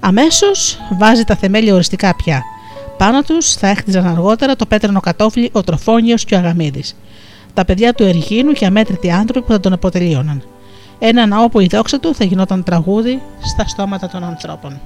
[0.00, 2.42] Αμέσως βάζει τα θεμέλια οριστικά πια.
[2.96, 6.96] Πάνω τους θα έχτιζαν αργότερα το πέτρανο κατόφλι ο Τροφόνιος και ο Αγαμίδης
[7.54, 10.42] τα παιδιά του Εργίνου και αμέτρητοι άνθρωποι που θα τον αποτελείωναν.
[10.98, 14.80] Ένα ναό που η δόξα του θα γινόταν τραγούδι στα στόματα των ανθρώπων.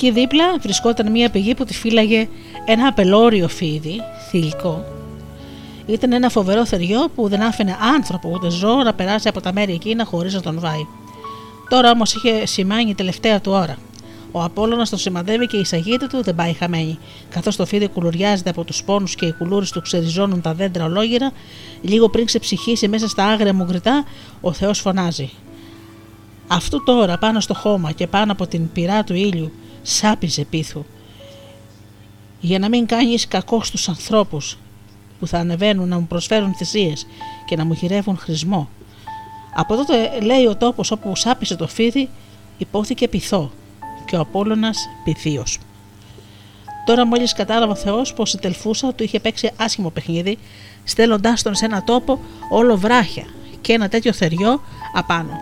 [0.00, 2.28] Εκεί δίπλα βρισκόταν μια πηγή που τη φύλαγε
[2.64, 4.84] ένα απελώριο φίδι, θηλυκό.
[5.86, 9.72] Ήταν ένα φοβερό θεριό που δεν άφηνε άνθρωπο ούτε ζώο να περάσει από τα μέρη
[9.72, 10.86] εκείνα χωρίς να τον βάει.
[11.68, 13.76] Τώρα όμως είχε σημάνει η τελευταία του ώρα.
[14.32, 16.98] Ο Απόλογα τον σημαδεύει και η σαγίδα του δεν πάει χαμένη.
[17.28, 21.30] Καθώς το φίδι κουλουριάζεται από τους πόνους και οι κουλούρες του ξεριζώνουν τα δέντρα ολόγυρα,
[21.80, 24.04] λίγο πριν ξεψυχήσει μέσα στα άγρια μου γκριτά,
[24.40, 25.30] ο Θεός φωνάζει.
[26.46, 29.52] Αυτού τώρα πάνω στο χώμα και πάνω από την πυρά του ήλιου
[29.88, 30.84] σάπιζε πίθου.
[32.40, 34.58] Για να μην κάνεις κακό στους ανθρώπους
[35.18, 37.06] που θα ανεβαίνουν να μου προσφέρουν θυσίες
[37.46, 38.68] και να μου γυρεύουν χρησμό.
[39.54, 42.08] Από τότε λέει ο τόπος όπου σάπισε το φίδι
[42.58, 43.50] υπόθηκε πυθό
[44.06, 45.58] και ο Απόλλωνας πυθίος.
[46.86, 50.38] Τώρα μόλις κατάλαβε ο Θεός πως η τελφούσα του είχε παίξει άσχημο παιχνίδι
[50.84, 52.20] στέλνοντάς τον σε ένα τόπο
[52.50, 53.24] όλο βράχια
[53.60, 54.60] και ένα τέτοιο θεριό
[54.94, 55.40] απάνω.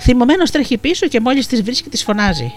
[0.00, 2.52] Θυμωμένος τρέχει πίσω και μόλις της βρίσκει, της φωνάζει.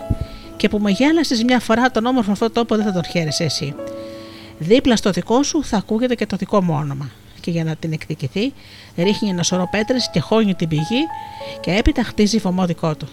[0.57, 3.75] Και που με γέλασε μια φορά τον όμορφο αυτό τόπο δεν θα τον χαίρεσαι εσύ.
[4.59, 7.09] Δίπλα στο δικό σου θα ακούγεται και το δικό μου όνομα.
[7.41, 8.53] Και για να την εκδικηθεί,
[8.97, 11.01] ρίχνει ένα σωρό πέτρες και χώνει την πηγή
[11.59, 13.07] και έπειτα χτίζει βωμό δικό του.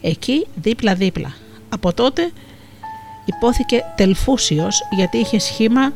[0.00, 1.34] Εκεί δίπλα-δίπλα.
[1.68, 2.30] Από τότε
[3.24, 5.92] υπόθηκε τελφούσιος γιατί είχε σχήμα,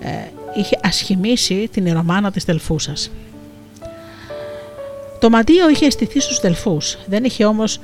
[0.00, 0.08] ε,
[0.56, 3.10] είχε ασχημίσει την ιερομάνα της τελφούσας.
[5.20, 7.80] Το μαντίο είχε αισθηθεί στους Δελφούς, δεν είχε όμως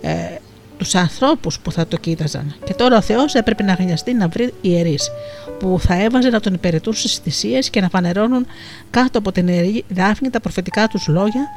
[0.00, 0.36] ε,
[0.78, 4.54] τους ανθρώπους που θα το κοίταζαν και τώρα ο Θεός έπρεπε να γνιαστεί να βρει
[4.60, 5.10] ιερείς
[5.58, 8.46] που θα έβαζε να τον υπηρετούν στις θυσίες και να φανερώνουν
[8.90, 11.48] κάτω από την ιερή δάφνη τα προφητικά τους λόγια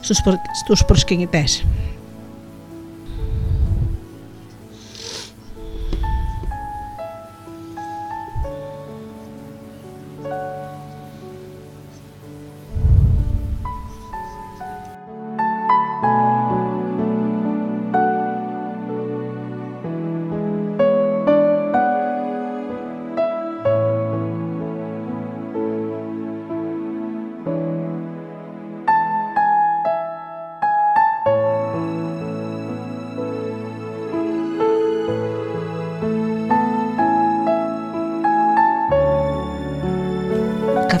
[0.00, 0.34] στους, προ...
[0.64, 1.64] στους προσκυνητές.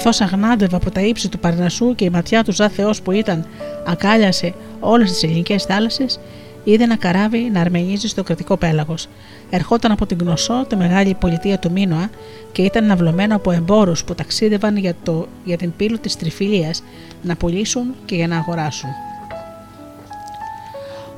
[0.08, 3.46] Καθώ αγνάντευε από τα ύψη του Παρνασσού και η ματιά του σαν Θεός που ήταν
[3.86, 6.20] ακάλιασε όλες τις ελληνικές θάλασσες,
[6.64, 9.08] είδε ένα καράβι να αρμενίζει στο κρατικό πέλαγος.
[9.50, 12.10] Ερχόταν από την Γνωσό, τη μεγάλη πολιτεία του Μίνωα,
[12.52, 16.82] και ήταν ναυλωμένο από εμπόρους που ταξίδευαν για, το, για την πύλη της Τριφυλίας
[17.22, 18.90] να πουλήσουν και για να αγοράσουν.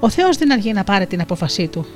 [0.01, 1.87] Ο Θεός δεν αργεί να πάρει την απόφασή του.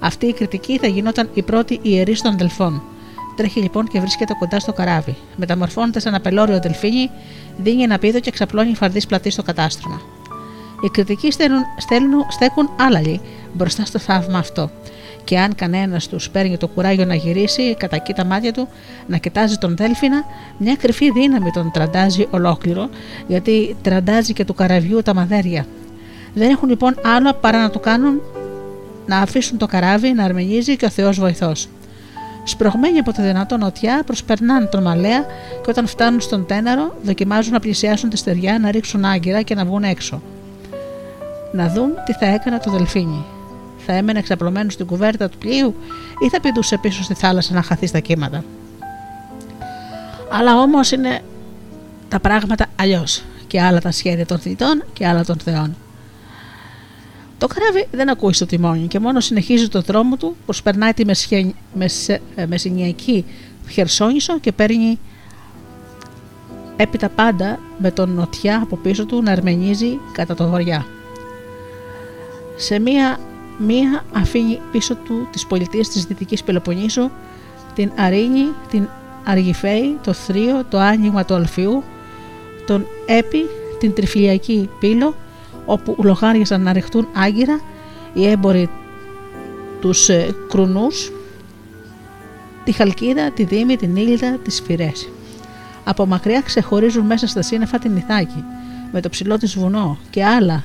[0.00, 2.82] Αυτή η κριτική θα γινόταν η πρώτη ιερή των αδελφών.
[3.36, 5.16] Τρέχει λοιπόν και βρίσκεται κοντά στο καράβι.
[5.36, 7.10] Μεταμορφώνεται σε ένα πελώριο δελφίνι,
[7.56, 10.00] δίνει ένα πίδο και ξαπλώνει φαρδί πλατή στο κατάστρωμα.
[10.84, 13.20] Οι κριτικοί στέλνουν, στέλνουν, στέκουν άλαλοι
[13.52, 14.70] μπροστά στο θαύμα αυτό.
[15.24, 18.68] Και αν κανένας τους παίρνει το κουράγιο να γυρίσει, κατακεί τα μάτια του,
[19.06, 20.24] να κοιτάζει τον Δέλφινα,
[20.58, 22.88] μια κρυφή δύναμη τον τραντάζει ολόκληρο,
[23.26, 25.66] γιατί τραντάζει και του καραβιού τα μαδέρια.
[26.34, 28.20] Δεν έχουν λοιπόν άλλο παρά να του κάνουν
[29.06, 31.68] να αφήσουν το καράβι να αρμενίζει και ο Θεός βοηθός.
[32.44, 35.20] Σπρωγμένοι από τη δυνατό νοτιά, προσπερνάνε τον Μαλέα
[35.62, 39.64] και όταν φτάνουν στον Τέναρο, δοκιμάζουν να πλησιάσουν τη στεριά, να ρίξουν άγκυρα και να
[39.64, 40.22] βγουν έξω.
[41.52, 43.24] Να δουν τι θα έκανε το δελφίνι.
[43.86, 45.74] Θα έμενε εξαπλωμένος στην κουβέρτα του πλοίου
[46.24, 48.44] ή θα πηδούσε πίσω στη θάλασσα να χαθεί στα κύματα.
[50.30, 51.20] Αλλά όμως είναι
[52.08, 53.22] τα πράγματα αλλιώς.
[53.46, 55.76] Και άλλα τα σχέδια των θητών και άλλα των θεών.
[57.42, 61.54] Το καράβι δεν ακούει στο τιμόνι και μόνο συνεχίζει το δρόμο του, προσπερνάει τη μεσχε...
[61.74, 62.20] μεσε...
[62.34, 63.24] Ε, μεσηνιακή
[63.68, 64.98] Χερσόνησο και παίρνει
[66.76, 70.86] έπειτα πάντα με τον νοτιά από πίσω του να αρμενίζει κατά το βοριά.
[72.56, 73.18] Σε μία,
[73.58, 77.10] μία αφήνει πίσω του τις πολιτείες της Δυτικής Πελοποννήσου,
[77.74, 78.88] την Αρίνη, την
[79.24, 81.82] Αργυφέη, το Θρίο, το άνοιγμα του Αλφιού,
[82.66, 83.42] τον Έπι,
[83.78, 85.14] την Τριφυλιακή Πύλο
[85.66, 87.60] όπου λογάριασαν να ρηχτούν άγκυρα
[88.12, 88.70] οι έμποροι
[89.80, 91.12] τους ε, κρουνούς,
[92.64, 95.08] τη χαλκίδα, τη δήμη, την ήλιδα, τις σφυρές.
[95.84, 98.44] Από μακριά ξεχωρίζουν μέσα στα σύννεφα την Ιθάκη,
[98.92, 100.62] με το ψηλό της βουνό και άλλα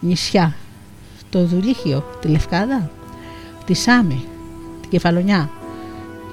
[0.00, 0.54] νησιά,
[1.30, 2.90] το Δουλίχιο, τη Λευκάδα,
[3.64, 4.24] τη Σάμι,
[4.80, 5.50] την Κεφαλονιά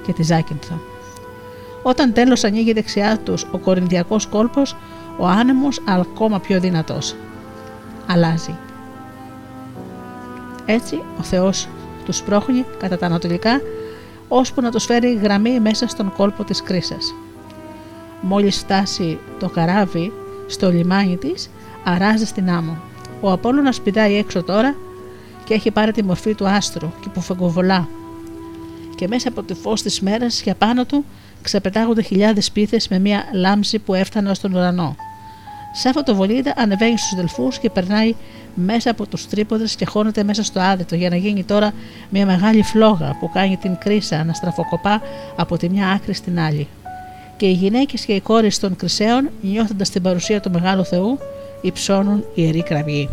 [0.06, 0.80] και τη Ζάκυνθο.
[1.82, 4.76] Όταν τέλος ανοίγει δεξιά τους ο κορινδιακός κόλπος,
[5.18, 7.14] ο άνεμος ακόμα πιο δυνατός
[8.06, 8.56] αλλάζει.
[10.66, 11.68] Έτσι ο Θεός
[12.04, 13.60] τους πρόχνει κατά τα ανατολικά
[14.28, 17.14] ώσπου να τους φέρει γραμμή μέσα στον κόλπο της κρίσας.
[18.20, 20.12] Μόλις φτάσει το καράβι
[20.46, 21.50] στο λιμάνι της,
[21.84, 22.76] αράζει στην άμμο.
[23.20, 24.76] Ο Απόλλωνας πηδάει έξω τώρα
[25.44, 27.88] και έχει πάρει τη μορφή του άστρου και που φεγκοβολά.
[28.94, 31.04] Και μέσα από τη φως της μέρας για πάνω του
[31.42, 34.96] ξεπετάγονται χιλιάδες πίθες με μια λάμψη που έφτανε ω τον ουρανό.
[35.78, 38.14] Σε αυτό το βολίδα ανεβαίνει στους δελφούς και περνάει
[38.54, 41.72] μέσα από τους τρίποδες και χώνεται μέσα στο άδετο για να γίνει τώρα
[42.10, 45.02] μια μεγάλη φλόγα που κάνει την κρίσα να στραφοκοπά
[45.36, 46.68] από τη μια άκρη στην άλλη.
[47.36, 51.18] Και οι γυναίκες και οι κόρες των Κρυσαίων, νιώθοντας την παρουσία του Μεγάλου Θεού,
[51.60, 53.08] υψώνουν ιερή κραυγή.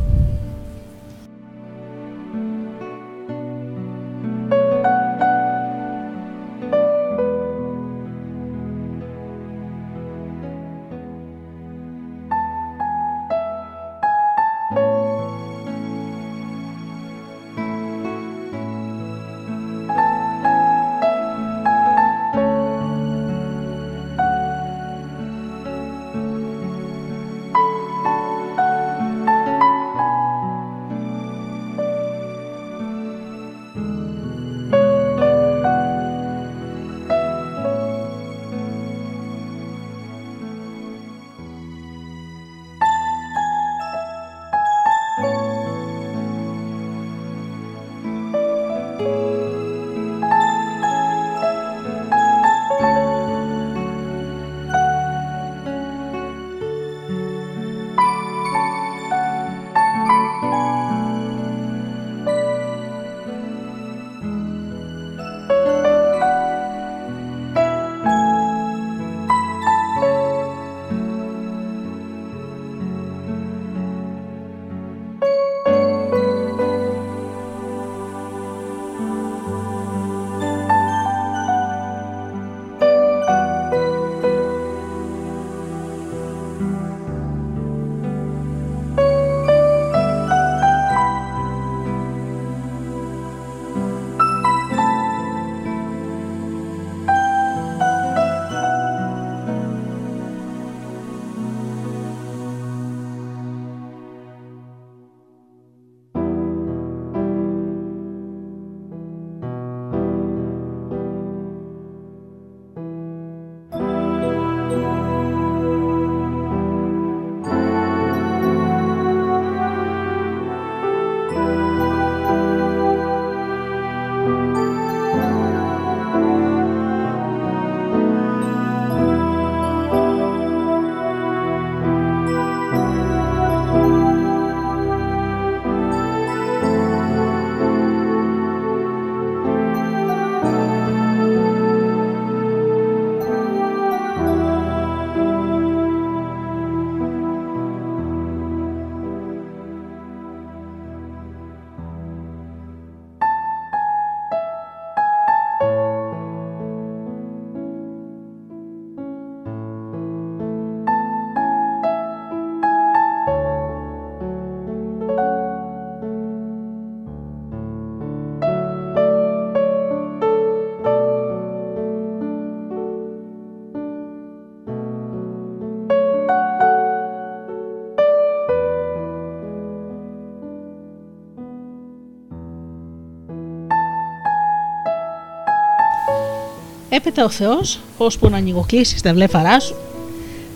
[186.96, 189.76] Έπειτα ο Θεός, ώσπου να ανοιγοκλείσει τα βλέφαρά σου,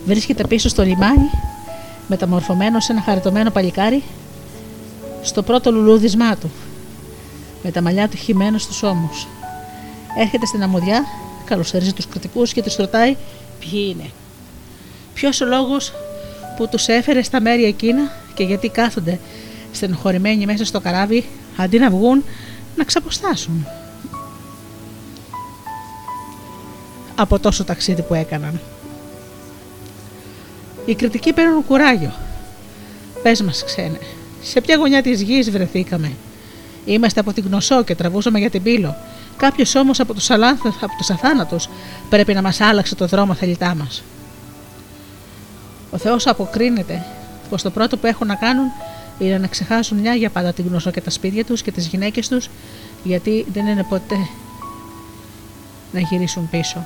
[0.06, 1.30] βρίσκεται πίσω στο λιμάνι,
[2.08, 4.04] μεταμορφωμένο σε ένα χαριτωμένο παλικάρι,
[5.22, 6.52] στο πρώτο λουλούδισμά του,
[7.64, 9.28] με τα μαλλιά του χυμένα στους ώμους.
[10.20, 11.06] Έρχεται στην αμμουδιά,
[11.46, 13.16] καλωσορίζει τους κριτικούς και τους ρωτάει
[13.60, 14.10] ποιοι είναι;
[15.14, 15.94] Ποιος ο λόγος
[16.58, 19.20] που τους έφερε στα μέρη εκείνα και γιατί κάθονται
[19.72, 21.26] στενοχωρημένοι μέσα στο καράβι
[21.58, 22.24] αντί να βγουν
[22.76, 23.68] να ξαποστάσουν;
[27.20, 28.60] Από τόσο ταξίδι που έκαναν.
[30.86, 32.12] Οι κριτικοί παίρνουν κουράγιο.
[33.24, 34.00] Πες μας, ξένε,
[34.42, 36.12] σε ποια γωνιά της γης βρεθήκαμε;
[36.86, 38.96] Είμαστε από την γνωσό και τραβούσαμε για την πύλο.
[39.38, 40.30] Κάποιος όμως από τους
[40.98, 41.70] τους αθάνατους
[42.10, 44.04] πρέπει να μας άλλαξε το δρόμο θελητά μας.
[45.92, 47.06] Ο Θεός αποκρίνεται
[47.50, 48.66] πως το πρώτο που έχουν να κάνουν
[49.20, 52.28] είναι να ξεχάσουν μια για πάντα την γνωσό και τα σπίτια τους και τις γυναίκες
[52.28, 52.50] τους,
[53.04, 54.18] γιατί δεν είναι ποτέ
[55.92, 56.86] να γυρίσουν πίσω.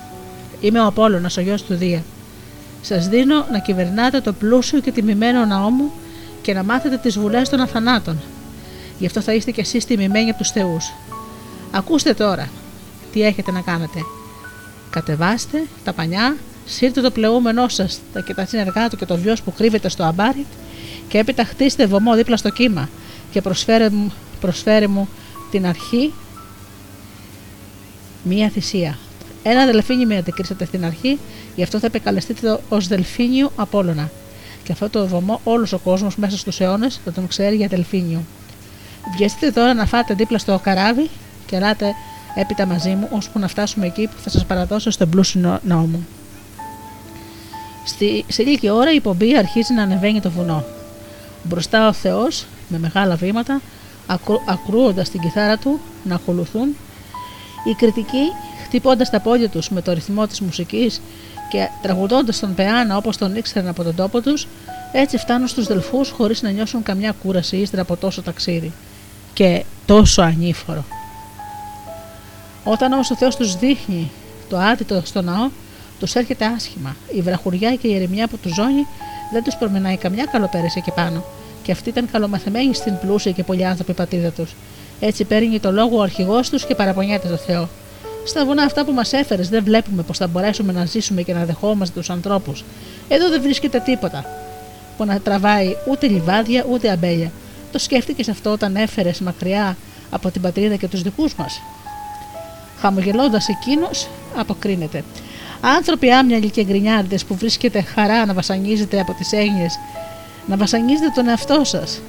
[0.62, 2.02] Είμαι ο Απόλλωνας, ο γιος του Δία.
[2.82, 5.90] Σας δίνω να κυβερνάτε το πλούσιο και τιμημένο ναό μου
[6.42, 8.20] και να μάθετε τις βουλές των αθανάτων.
[8.98, 10.92] Γι' αυτό θα είστε κι εσείς τιμημένοι από τους θεούς.
[11.70, 12.48] Ακούστε τώρα
[13.12, 13.98] τι έχετε να κάνετε.
[14.90, 19.52] Κατεβάστε τα πανιά, σύρτε το πλεούμενό σας και τα συνεργά του και το βιό που
[19.52, 20.46] κρύβεται στο αμπάρι
[21.08, 22.88] και έπειτα χτίστε βωμό δίπλα στο κύμα
[23.30, 23.88] και προσφέρε
[24.40, 25.08] προσφέρει μου
[25.50, 26.12] την αρχή
[28.22, 28.98] μία θυσία.
[29.42, 31.18] Ένα δελφίνι με αντικρίσατε στην αρχή,
[31.56, 34.10] γι' αυτό θα επικαλεστείτε ως δελφίνιο Απόλωνα.
[34.64, 38.22] Και αυτό το βωμό όλος ο κόσμος μέσα στους αιώνες θα τον ξέρει για δελφίνιο.
[39.16, 41.10] Βιαστείτε τώρα να φάτε δίπλα στο καράβι
[41.46, 41.94] και ελάτε
[42.34, 46.06] έπειτα μαζί μου, ώσπου να φτάσουμε εκεί που θα σας παραδώσω στον πλούσιο ναό μου.
[47.84, 50.64] Στη, σε λίγη ώρα η πομπή αρχίζει να ανεβαίνει το βουνό.
[51.42, 53.60] Μπροστά ο Θεός, με μεγάλα βήματα,
[54.06, 56.76] ακρού, ακρούοντας την κιθάρα του να ακολουθούν,
[57.64, 58.32] οι κριτικοί
[58.72, 61.00] χτυπώντας τα πόδια τους με το ρυθμό της μουσικής
[61.50, 64.46] και τραγουδώντας τον πεάνα όπως τον ήξεραν από τον τόπο τους,
[64.92, 68.72] έτσι φτάνουν στους δελφούς χωρίς να νιώσουν καμιά κούραση ύστερα από τόσο ταξίδι.
[69.32, 70.84] Και τόσο ανήφορο.
[72.64, 74.10] Όταν όμως ο Θεός τους δείχνει
[74.48, 75.48] το άτιτο στο ναό,
[76.00, 76.96] τους έρχεται άσχημα.
[77.14, 78.86] Η βραχουριά και η ερημιά που τους ζώνει
[79.32, 81.24] δεν τους προμενάει καμιά καλοπέραση εκεί πάνω.
[81.62, 84.54] Και αυτοί ήταν καλομαθεμένοι στην πλούσια και πολλοί άνθρωποι πατρίδα τους.
[85.00, 87.68] Έτσι παίρνει το λόγο ο αρχηγός τους και παραπονιέται το Θεό.
[88.24, 91.44] Στα βουνά αυτά που μας έφερες δεν βλέπουμε πώ θα μπορέσουμε να ζήσουμε και να
[91.44, 92.64] δεχόμαστε τους ανθρώπους.
[93.08, 94.24] Εδώ δεν βρίσκεται τίποτα
[94.96, 97.30] που να τραβάει ούτε λιβάδια ούτε αμπέλια.
[97.72, 99.76] Το σκέφτηκες αυτό όταν έφερες μακριά
[100.10, 101.62] από την πατρίδα και τους δικούς μας;
[102.80, 105.04] Χαμογελώντας εκείνος, αποκρίνεται.
[105.60, 109.66] Άνθρωποι άμυαλοι και γκρινιάρδε που βρίσκεται χαρά να βασανίζετε από τις έγνοιε,
[110.46, 112.00] να βασανίζετε τον εαυτό σας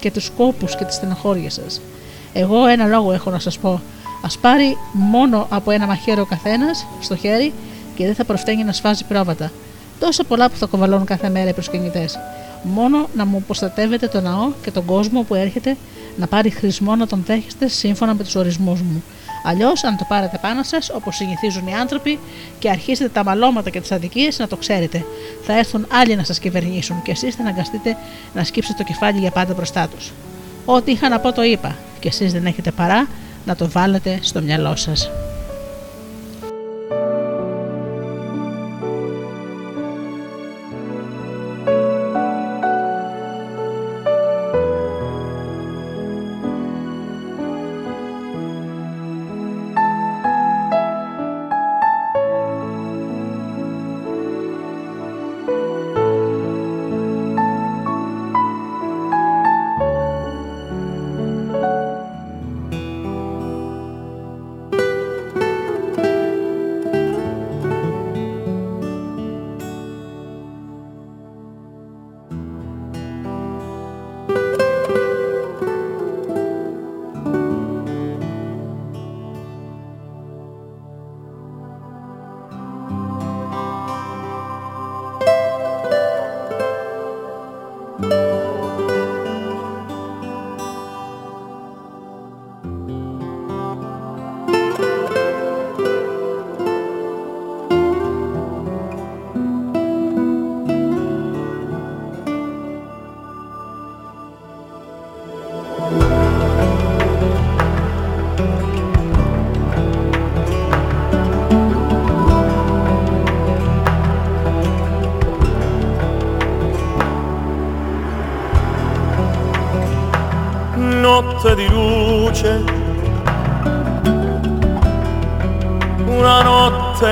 [0.00, 1.80] και τους κόπους και τι στενοχώρια σας.
[2.32, 3.80] Εγώ ένα λόγο έχω να σας πω.
[4.22, 7.52] Α πάρει μόνο από ένα μαχαίρι ο καθένας στο χέρι
[7.94, 9.50] και δεν θα προφταίνει να σφάζει πρόβατα.
[10.00, 12.18] Τόσα πολλά που θα κοβαλώνουν κάθε μέρα οι προσκυνητές.
[12.62, 15.76] Μόνο να μου προστατεύετε τον ναό και τον κόσμο που έρχεται
[16.16, 19.02] να πάρει χρησμό να τον δέχεστε σύμφωνα με τους ορισμούς μου.
[19.44, 22.18] Αλλιώς, αν το πάρετε πάνω σας, όπως συνηθίζουν οι άνθρωποι,
[22.58, 25.04] και αρχίσετε τα μαλώματα και τις αδικίες, να το ξέρετε.
[25.42, 27.96] Θα έρθουν άλλοι να σας κυβερνήσουν και εσείς θα αναγκαστείτε
[28.34, 30.12] να σκύψετε το κεφάλι για πάντα μπροστά τους.
[30.64, 33.06] Ό,τι είχα να πω το είπα, και εσείς δεν έχετε παρά
[33.46, 35.10] να το βάλετε στο μυαλό σας.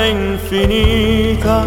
[0.07, 1.65] Infinita,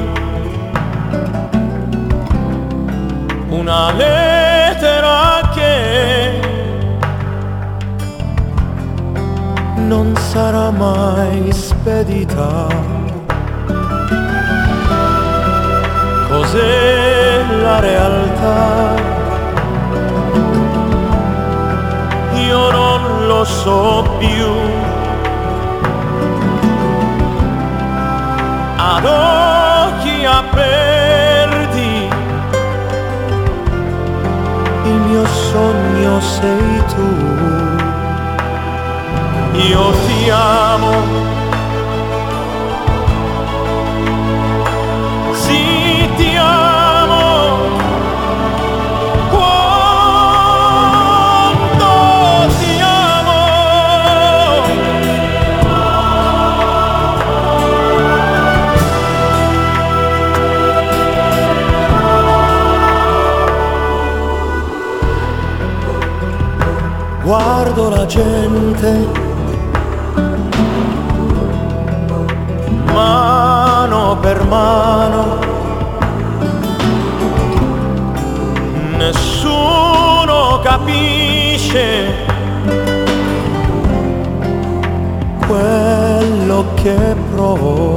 [3.50, 6.40] una lettera che
[9.78, 12.68] non sarà mai spedita.
[16.30, 18.77] Cos'è la realtà?
[23.48, 24.46] Non lo so più.
[28.78, 32.10] Ad occhi aperti
[34.84, 37.26] il mio sogno sei tu.
[39.54, 41.37] Io ti amo
[67.78, 69.08] guardo la gente,
[72.92, 75.40] mano per mano,
[78.98, 82.26] nessuno capisce
[85.46, 87.96] quello che provo.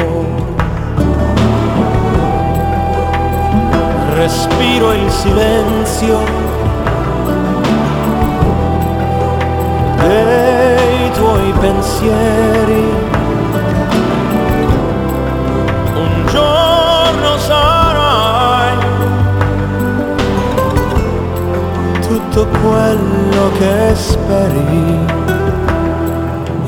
[4.12, 6.49] Respiro il silenzio.
[10.10, 12.84] dei tuoi pensieri.
[15.94, 18.76] Un giorno sarai
[22.06, 24.98] tutto quello che speri.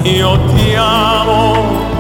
[0.03, 1.92] Io ti amo.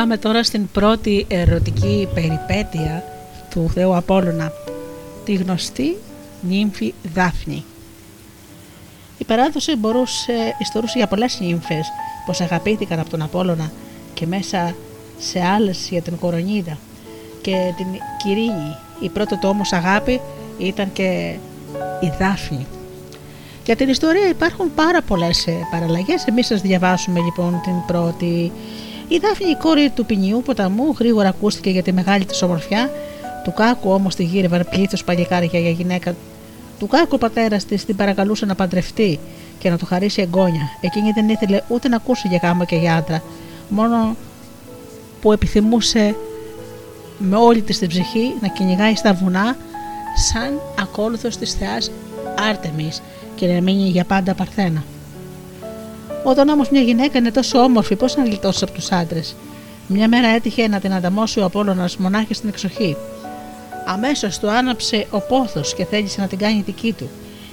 [0.00, 3.04] Πάμε τώρα στην πρώτη ερωτική περιπέτεια
[3.50, 4.52] του Θεού Απόλλωνα,
[5.24, 5.96] τη γνωστή
[6.40, 7.64] νύμφη Δάφνη.
[9.18, 11.86] Η παράδοση μπορούσε, ιστορούσε για πολλές νύμφες
[12.26, 13.72] πως αγαπήθηκαν από τον Απόλλωνα
[14.14, 14.74] και μέσα
[15.18, 16.78] σε άλλες για την Κορονίδα
[17.42, 17.86] και την
[18.22, 18.76] Κυρίνη.
[19.00, 20.20] Η πρώτη του όμως αγάπη
[20.58, 21.36] ήταν και
[22.00, 22.66] η Δάφνη.
[23.64, 26.24] Για την ιστορία υπάρχουν πάρα πολλές ε, παραλλαγές.
[26.24, 28.52] Εμείς σας διαβάσουμε λοιπόν την πρώτη.
[29.12, 32.90] Η Δάφνη, η κόρη του ποινιού ποταμού, γρήγορα ακούστηκε για τη μεγάλη της ομορφιά.
[33.44, 36.14] Του κάκου όμως τη γύρευαν πλήθος παλικάρια για γυναίκα.
[36.78, 39.18] Του κάκου ο πατέρας της την παρακαλούσε να παντρευτεί
[39.58, 40.68] και να του χαρίσει εγγόνια.
[40.80, 43.22] Εκείνη δεν ήθελε ούτε να ακούσει για γάμο και για άντρα.
[43.68, 44.16] Μόνο
[45.20, 46.14] που επιθυμούσε
[47.18, 49.56] με όλη της την ψυχή να κυνηγάει στα βουνά
[50.30, 51.90] σαν ακόλουθος της θεάς
[52.48, 53.02] Άρτεμις
[53.34, 54.84] και να μείνει για πάντα παρθένα.
[56.24, 59.34] Όταν όμως μια γυναίκα είναι τόσο όμορφη, πώς να γλιτώσεις από τους άντρες;
[59.86, 62.96] Μια μέρα έτυχε να την ανταμώσει ο Απόλογα μονάχη στην εξοχή.
[63.86, 67.08] Αμέσως του άναψε ο πόθος και θέλησε να την κάνει δική του.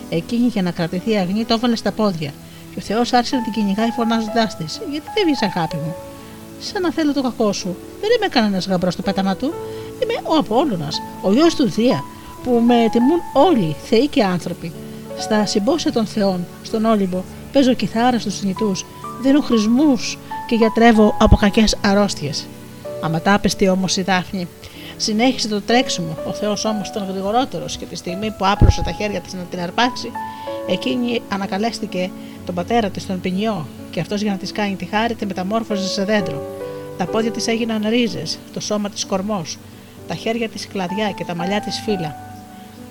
[0.10, 2.32] Εκείνη για να κρατηθεί αγνή το έβαλε στα πόδια.
[2.74, 5.96] Και ο Θεός άρχισε να την κυνηγάει φωνάζοντάς της: Γιατί δεν βγεις, αγάπη μου;
[6.60, 7.78] Σαν να θέλω το κακό σου.
[8.02, 9.54] Δεν είμαι κανένας γαμπρός στο πέταμα του.
[10.04, 10.88] Είμαι ο Απόλογα,
[11.22, 12.04] ο γιος του Δία,
[12.44, 14.72] που με τιμούν όλοι, θεοί και άνθρωποι.
[15.18, 18.72] Στα συμπόσια των Θεών, στον Όλυμπο, παίζω κιθάρα στους νητού,
[19.22, 20.18] δίνω χρησμούς
[20.48, 22.48] και γιατρεύω από κακές αρρώστιες.
[23.02, 24.48] Αματάπεστη όμως η Δάφνη.
[24.98, 29.20] Συνέχισε το τρέξιμο, ο Θεός όμως ήταν γρηγορότερος και τη στιγμή που άπλωσε τα χέρια
[29.20, 30.12] της να την αρπάξει,
[30.68, 32.10] εκείνη ανακαλέστηκε
[32.46, 35.88] τον πατέρα της, τον ποινιό, και αυτός για να της κάνει τη χάρη τη μεταμόρφωσε
[35.88, 36.46] σε δέντρο.
[36.98, 39.58] Τα πόδια της έγιναν ρίζες, το σώμα της κορμός,
[40.08, 42.16] τα χέρια της κλαδιά και τα μαλλιά της φύλλα.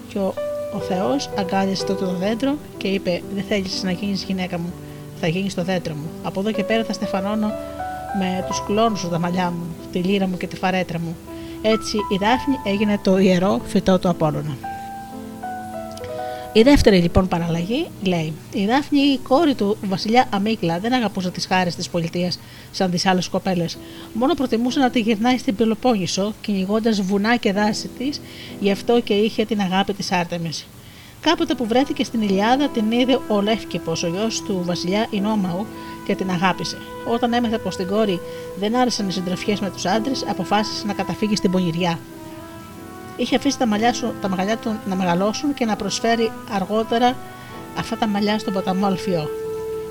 [0.08, 0.34] Και ο
[0.76, 4.72] ο Θεός αγκάλιασε το, το δέντρο και είπε: Δεν θέλεις να γίνεις γυναίκα μου,
[5.20, 6.10] θα γίνεις το δέντρο μου.
[6.22, 7.46] Από εδώ και πέρα θα στεφανώνω
[8.18, 11.16] με τους κλόνους σου τα μαλλιά μου, τη λύρα μου και τη φαρέτρα μου.
[11.62, 14.56] Έτσι η Δάφνη έγινε το ιερό φυτό του Απόλλωνα.
[16.56, 21.46] Η δεύτερη λοιπόν παραλλαγή λέει: Η Δάφνη, η κόρη του βασιλιά Αμίκλα, δεν αγαπούσε τις
[21.46, 22.38] χάρες της πολιτείας
[22.70, 23.78] σαν τις άλλες κοπέλες.
[24.12, 28.20] Μόνο προτιμούσε να τη γυρνάει στην Πελοπόννησο, κυνηγώντας βουνά και δάση της,
[28.60, 30.50] γι' αυτό και είχε την αγάπη της Άρτεμη.
[31.20, 35.66] Κάποτε που βρέθηκε στην Ιλιάδα, την είδε ο Λεύκυπο, ο γιος του βασιλιά Ινόμαου,
[36.06, 36.78] και την αγάπησε.
[37.12, 38.20] Όταν έμεθε πω την κόρη
[38.58, 41.98] δεν άρεσαν οι συντροφιές με τους άντρες, αποφάσισε να καταφύγει στην πονηριά
[43.16, 47.16] είχε αφήσει τα, μαλλιά σου, τα μαλλιά του να μεγαλώσουν και να προσφέρει αργότερα
[47.78, 49.28] αυτά τα μαλλιά στον ποταμό Αλφιό.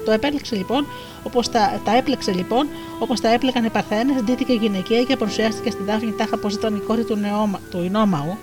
[0.06, 0.86] Το επέλεξε λοιπόν,
[1.24, 2.68] όπως τα, τα έπλεξε λοιπόν,
[3.00, 6.80] όπως τα έπλεκαν οι Παρθένες, ντύθηκε γυναικεία και παρουσιάστηκε στη Δάφνη τάχα πω ήταν η
[6.80, 8.38] κόρη του, νεόμα, του Ινόμαου,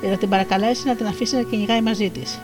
[0.00, 2.38] για να την παρακαλέσει να την αφήσει να κυνηγάει μαζί της.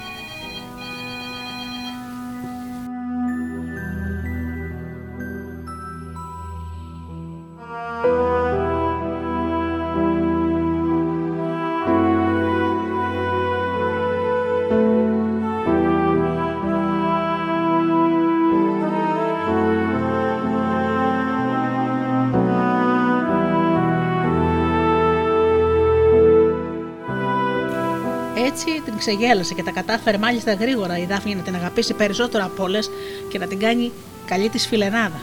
[28.98, 32.90] Ξεγέλασε και τα κατάφερε μάλιστα γρήγορα η Δάφνη να την αγαπήσει περισσότερο από όλες
[33.28, 33.92] και να την κάνει
[34.26, 35.20] καλή της φιλενάδα.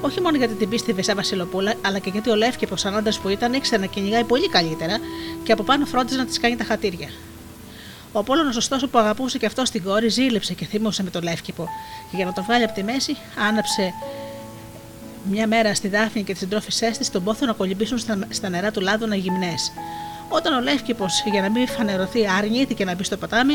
[0.00, 3.28] Όχι μόνο γιατί την πίστευε σαν Βασιλοπούλα, αλλά και γιατί ο Λεύκυπο, σαν άντρα που
[3.28, 4.98] ήταν, ήξερε να κυνηγάει πολύ καλύτερα
[5.42, 7.08] και από πάνω φρόντιζε να της κάνει τα χατήρια.
[8.12, 11.68] Ο Απόλογο, ωστόσο, που αγαπούσε και αυτός την κόρη, ζήλεψε και θύμωσε με τον Λεύκυπο.
[12.10, 13.16] Και για να τον βγάλει από τη μέση,
[13.48, 13.92] άναψε
[15.30, 17.98] μια μέρα στη Δάφνη και τι συντρόφισέ της τον πόθο να κολυμπήσουν
[18.28, 19.72] στα, νερά του λάδου να γυμνές.
[20.28, 23.54] Όταν ο Λεύκυπο, για να μην φανερωθεί, αρνήθηκε να μπει στο ποτάμι,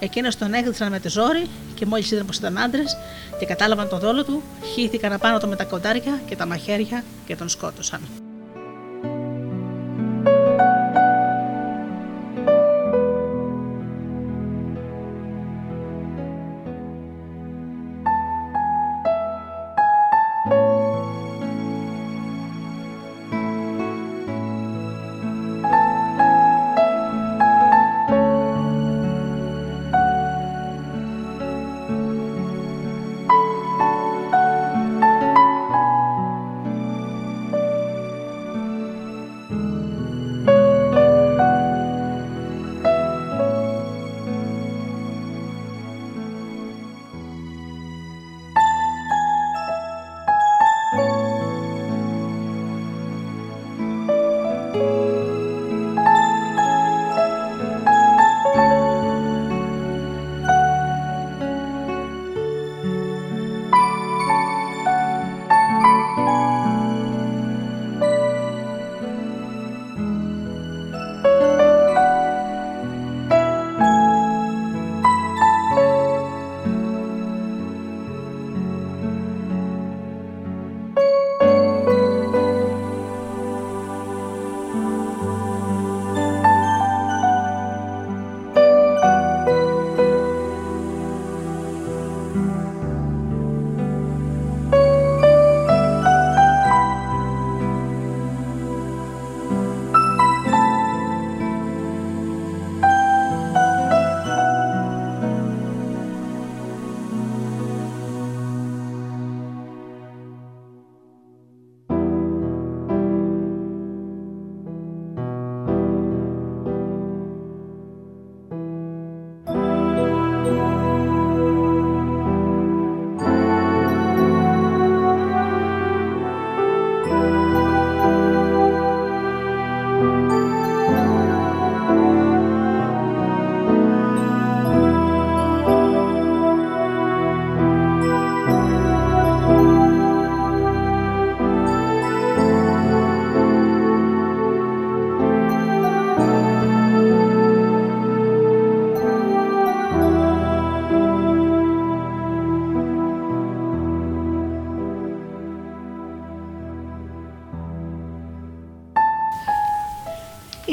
[0.00, 2.96] εκείνος τον έκλεισαν με τη ζόρι και μόλις είδαν πως ήταν άντρες
[3.38, 4.42] και κατάλαβαν τον δόλο του,
[4.74, 8.29] χύθηκαν απάνω του με τα κοντάρια και τα μαχαίρια και τον σκότωσαν.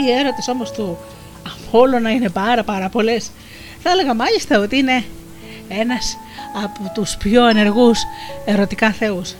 [0.07, 0.97] Οι έρωτες όμως του
[1.43, 3.31] Απόλλωνα είναι πάρα πάρα πολλές.
[3.79, 5.03] Θα έλεγα μάλιστα ότι είναι
[5.67, 6.17] ένας
[6.63, 7.99] από τους πιο ενεργούς
[8.45, 9.35] ερωτικά θεούς.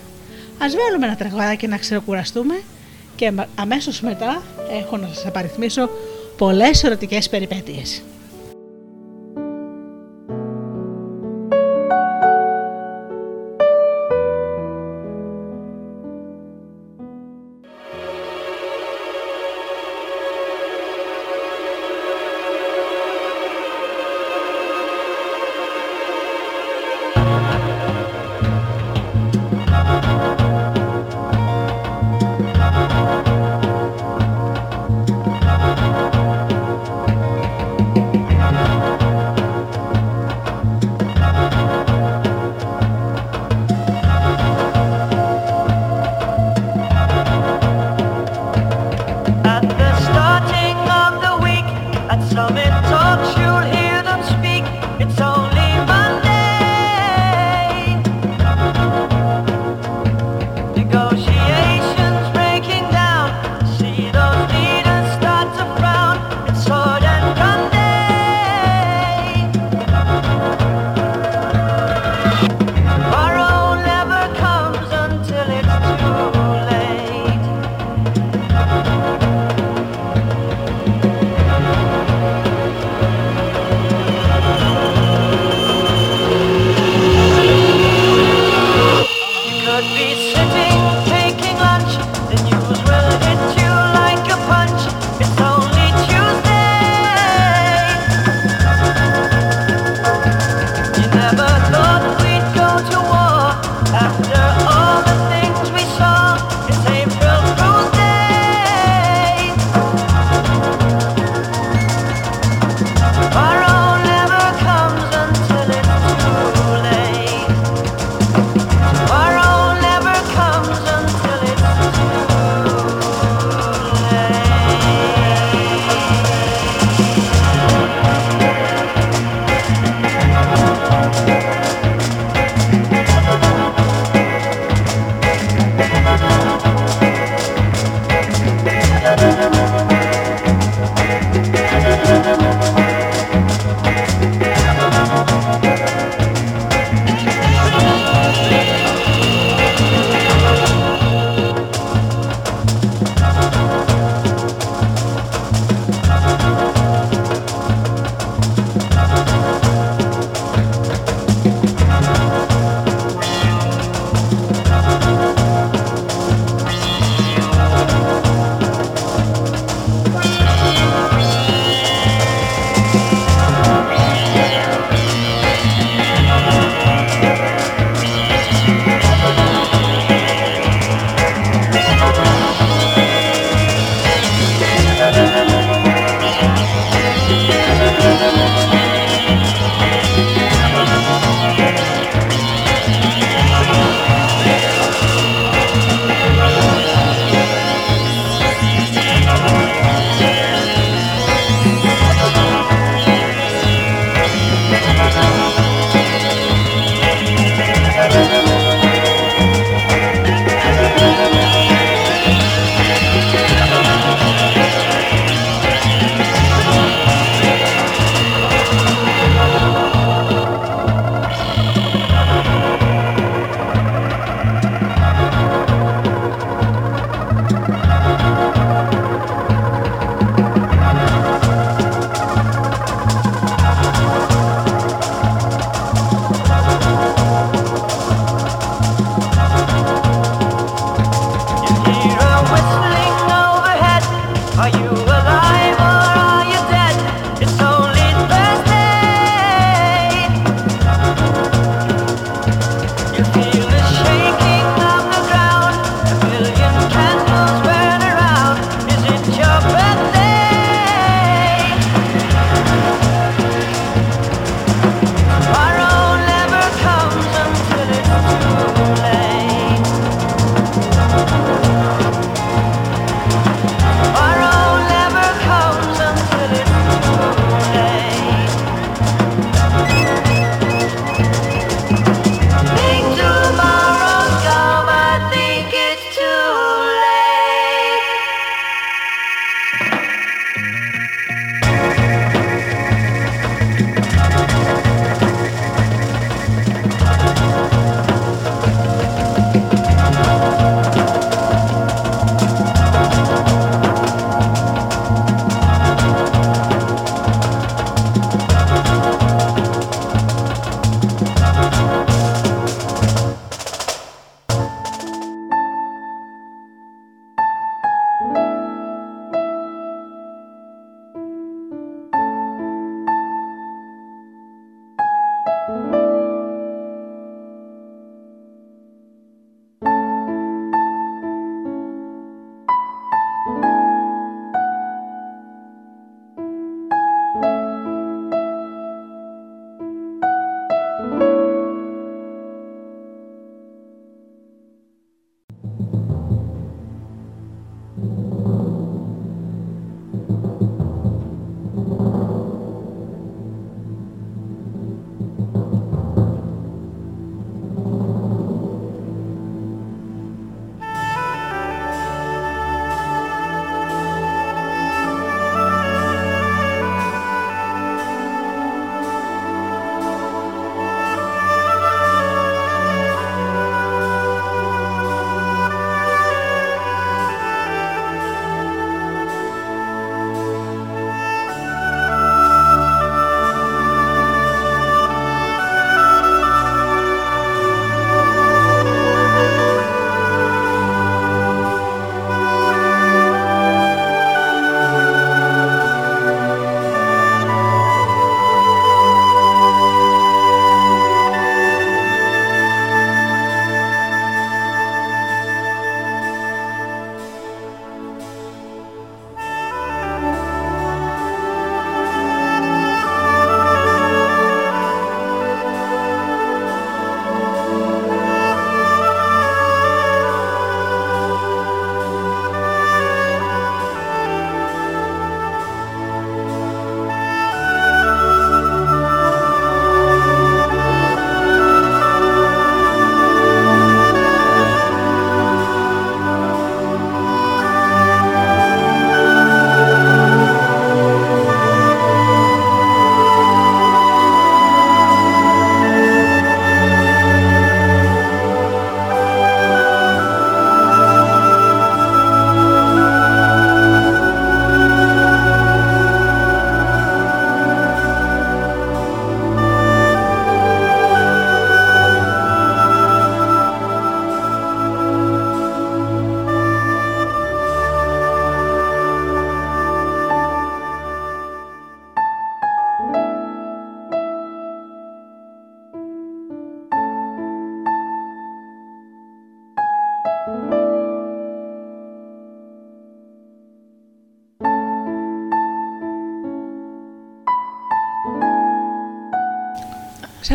[0.59, 2.61] Ας βάλουμε ένα τραγουδάκι να ξεκουραστούμε
[3.15, 4.41] και αμέσως μετά
[4.81, 5.89] έχω να σας απαριθμίσω
[6.37, 8.01] πολλές ερωτικές περιπέτειες.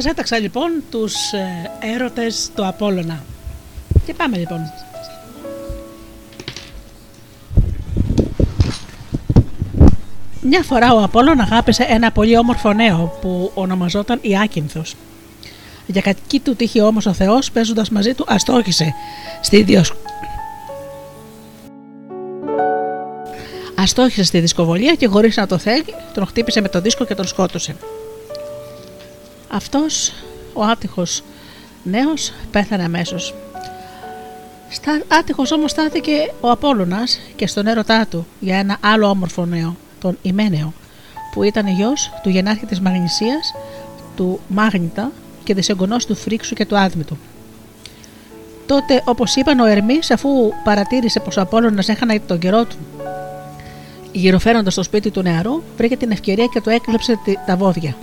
[0.02, 3.24] Σας έταξα λοιπόν τους ε, έρωτες του Απόλλωνα.
[4.06, 4.58] Και πάμε λοιπόν.
[10.40, 14.94] Μια φορά ο Απόλλων αγάπησε ένα πολύ όμορφο νέο που ονομαζόταν Ιάκυνθος.
[15.86, 18.94] Για κακή του τύχη όμως ο Θεός παίζοντας μαζί του αστόχησε
[19.40, 19.92] στη διος...
[23.74, 27.26] Αστόχησε στη δισκοβολία και χωρίς να το θέλει τον χτύπησε με το δίσκο και τον
[27.26, 27.76] σκότωσε.
[29.54, 30.12] Αυτός
[30.52, 31.22] ο άτυχος
[31.82, 33.34] νέος πέθανε αμέσως.
[35.08, 40.18] Άτυχος όμως στάθηκε ο Απόλλωνας και στον έρωτά του για ένα άλλο όμορφο νέο, τον
[40.22, 40.72] Ιμένεο,
[41.32, 43.54] που ήταν γιος του γενάρχη της Μαγνησίας,
[44.16, 45.12] του Μάγνητα
[45.44, 47.16] και της εγγονός του Φρίξου και του Άδμητου.
[48.66, 52.76] Τότε, όπως είπαν, ο Ερμής, αφού παρατήρησε πως ο Απόλλωνας έχανε τον καιρό του,
[54.12, 57.96] γυροφέροντας στο σπίτι του νεαρού, βρήκε την ευκαιρία και του έκλεψε τα βόδια.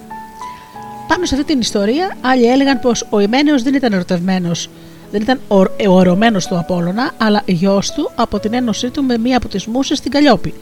[1.09, 4.69] Πάνω σε αυτή την ιστορία, άλλοι έλεγαν πως ο Ιμένεος δεν ήταν ερωτευμένος,
[5.11, 5.39] δεν ήταν
[5.87, 9.65] ο ορωμένος του Απόλωνα, αλλά γιος του από την ένωσή του με μία από τις
[9.65, 10.53] μουσες στην Καλλιόπη.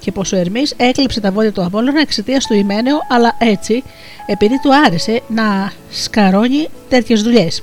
[0.00, 3.82] Και πως ο Ερμής έκλειψε τα βόδια του Απόλωνα εξαιτίας του Ιμένεο, αλλά έτσι
[4.26, 7.62] επειδή του άρεσε να σκαρώνει τέτοιες δουλειές.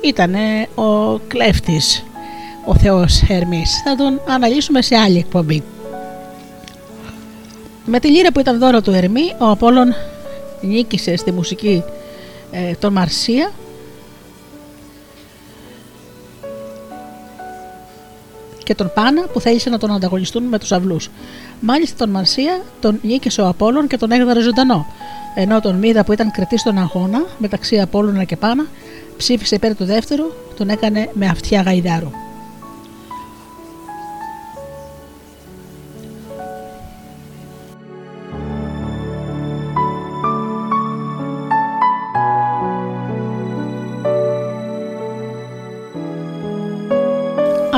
[0.00, 0.34] Ήταν
[0.74, 2.04] ο κλέφτης,
[2.64, 3.82] ο Θεός Ερμής.
[3.84, 5.62] Θα τον αναλύσουμε σε άλλη εκπομπή.
[7.84, 9.94] Με τη λύρα που ήταν δώρο του Ερμή, ο Απόλλων
[10.64, 11.82] νίκησε στη μουσική
[12.50, 13.52] ε, τον Μαρσία
[18.64, 21.10] και τον Πάνα που θέλησε να τον ανταγωνιστούν με τους αυλούς.
[21.60, 24.86] Μάλιστα τον Μαρσία τον νίκησε ο Απόλλων και τον έγδαρε ζωντανό,
[25.34, 28.66] ενώ τον Μίδα που ήταν κριτής στον αγώνα μεταξύ Απόλλωνα και Πάνα
[29.16, 30.24] ψήφισε υπέρ του δεύτερου,
[30.56, 32.10] τον έκανε με αυτιά γαϊδάρου.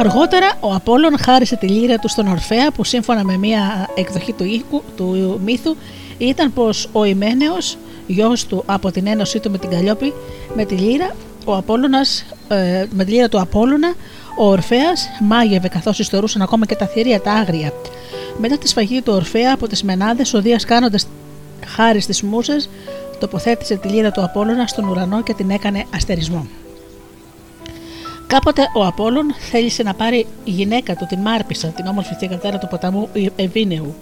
[0.06, 4.44] Αργότερα ο Απόλλων χάρισε τη λύρα του στον Ορφέα που σύμφωνα με μια εκδοχή του,
[4.44, 5.76] οίκου, του μύθου
[6.18, 7.76] ήταν πως ο Ιμένεος,
[8.06, 10.12] γιος του από την ένωσή του με την Καλλιόπη,
[10.54, 11.14] με τη λύρα,
[11.44, 13.94] ο Απόλλωνας, ε, με τη λύρα του Απόλλωνα,
[14.38, 17.72] ο Ορφέας μάγευε καθώς ιστορούσαν ακόμα και τα θηρία τα άγρια.
[18.38, 21.06] Μετά τη σφαγή του Ορφέα από τις Μενάδες, ο Δίας κάνοντας
[21.66, 22.68] χάρη στις μουσες,
[23.18, 26.46] τοποθέτησε τη λύρα του Απόλλωνα στον ουρανό και την έκανε αστερισμό.
[28.26, 32.66] Κάποτε ο Απόλλων θέλησε να πάρει η γυναίκα του, την Μάρπισα, την όμορφη θηγατέρα του
[32.66, 33.94] ποταμού Ευήνεου.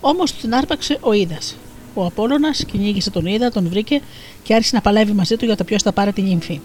[0.00, 1.38] Όμως την άρπαξε ο Ήδα.
[1.94, 4.00] Ο Απόλλωνας κυνήγησε τον Ήδα, τον βρήκε
[4.42, 6.60] και άρχισε να παλεύει μαζί του για το ποιος θα πάρει την ύμφη.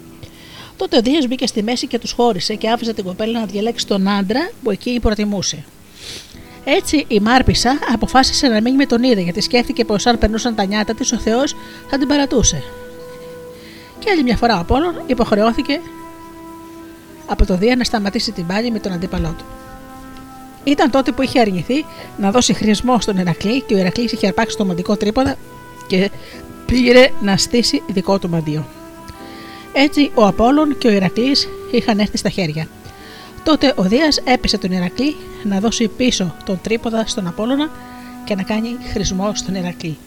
[0.78, 3.88] Τότε ο Δίας μπήκε στη μέση και τους χώρισε και άφησε την κοπέλα να διαλέξει
[3.88, 5.64] τον άντρα που εκεί προτιμούσε.
[6.64, 10.66] Έτσι η Μάρπισα αποφάσισε να μείνει με τον Ήδα γιατί σκέφτηκε πως αν περνούσαν τα
[10.66, 11.56] νιάτα της ο Θεός
[11.90, 12.64] θα την παρατούσε.
[14.00, 15.80] Και άλλη μια φορά ο Απόλλων υποχρεώθηκε
[17.32, 19.45] από το Δία να σταματήσει την πάλη με τον αντίπαλό του.
[20.64, 21.86] Ήταν τότε που είχε αρνηθεί
[22.18, 25.36] να δώσει χρησμό στον Ερακλή και ο Ερακλής είχε αρπάξει το μαντικό τρίποδα
[25.88, 26.12] και
[26.66, 28.66] πήρε να στήσει δικό του μαντίο.
[29.74, 31.36] Έτσι ο Απόλλων και ο Ηρακλή
[31.72, 32.68] είχαν έρθει στα χέρια.
[33.44, 37.70] Τότε ο Δίας έπεσε τον Ηρακλή να δώσει πίσω τον τρίποδα στον Απόλλωνα
[38.26, 39.98] και να κάνει χρησμό στον Ηρακλή.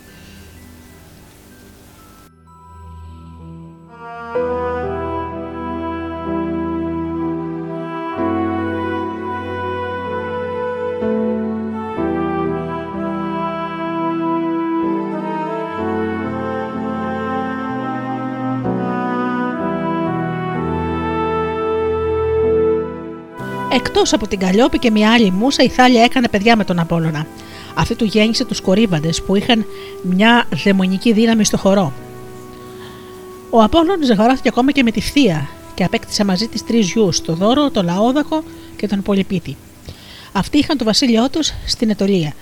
[23.86, 27.27] Εκτός από την Καλλιόπη και μια άλλη μουσα, η Θάλια έκανε παιδιά με τον Απόλωνα.
[27.74, 29.66] Αυτή του γέννησε τους κορύβαντες που είχαν
[30.02, 31.93] μια δαιμονική δύναμη στο χορό.
[33.51, 37.35] Ο Απόλλων ζευγαρώθηκε ακόμα και με τη θεία και απέκτησε μαζί της τρεις γιους, τον
[37.35, 38.43] Δώρο, τον Λαόδακο
[38.77, 39.56] και τον Πολυπίτη.
[40.32, 42.32] Αυτοί είχαν το βασίλειό τους στην Ετωλία,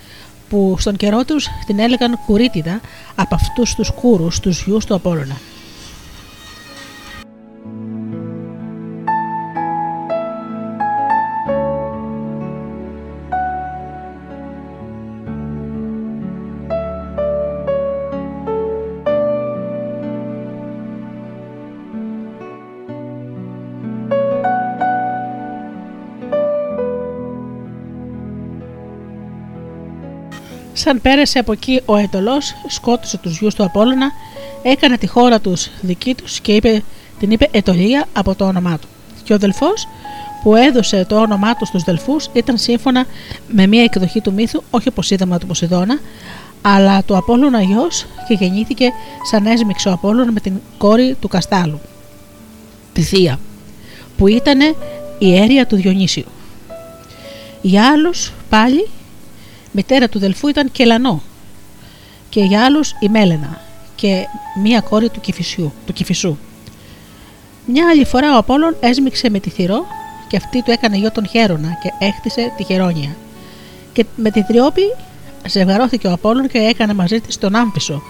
[0.48, 2.80] που στον καιρό τους την έλεγαν Κουρίτιδα
[3.14, 5.40] από αυτούς τους κούρους, τους γιους του Απόλλωνα.
[30.84, 34.10] Σαν πέρασε από εκεί ο Αιτωλό, σκότωσε τους γιους του Απόλυνα,
[34.62, 36.82] έκανε τη χώρα τους δική τους και είπε,
[37.18, 38.88] την είπε Ετωλία από το όνομά του.
[39.24, 39.88] Και ο Δελφός
[40.42, 43.06] που έδωσε το όνομά του στους Δελφούς ήταν σύμφωνα
[43.48, 45.98] με μία εκδοχή του μύθου, όχι όπως είδαμε του Ποσειδώνα,
[46.62, 48.92] αλλά του Απόλλωνα γιος και γεννήθηκε
[49.30, 51.80] σαν έσμιξο Απόλλων με την κόρη του Καστάλου,
[52.92, 53.38] τη Θεία,
[54.16, 54.60] που ήταν
[55.18, 56.26] η αίρια του Διονύσιου.
[57.60, 58.88] Για άλλους πάλι
[59.72, 61.22] μητέρα του Δελφού ήταν Κελανό
[62.28, 63.60] και για άλλους η Μέλενα
[63.94, 64.26] και
[64.62, 66.36] μία κόρη του, Κηφισιού, του Κηφισού.
[67.66, 69.86] Μια άλλη φορά ο Απόλλων έσμιξε με τη Θηρό
[70.28, 73.16] και αυτή του έκανε γιο τον Χέρονα και έχτισε τη Χερόνια.
[73.92, 74.82] Και με τη Θριόπη
[75.48, 78.02] ζευγαρώθηκε ο Απόλλων και έκανε μαζί της τον Άμφισο,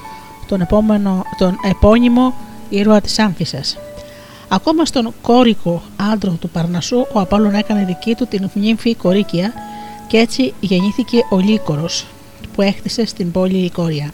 [0.48, 2.34] τον, επόμενο, τον επώνυμο
[2.68, 3.78] ήρωα της Άμφισας.
[4.48, 5.82] Ακόμα στον κόρικο
[6.12, 9.52] άντρο του Παρνασσού ο Απόλλων έκανε δική του την νύμφη Κορίκια
[10.12, 12.06] και έτσι γεννήθηκε ο Λύκορος
[12.55, 14.12] που έχτισε στην πόλη Λυκόρια.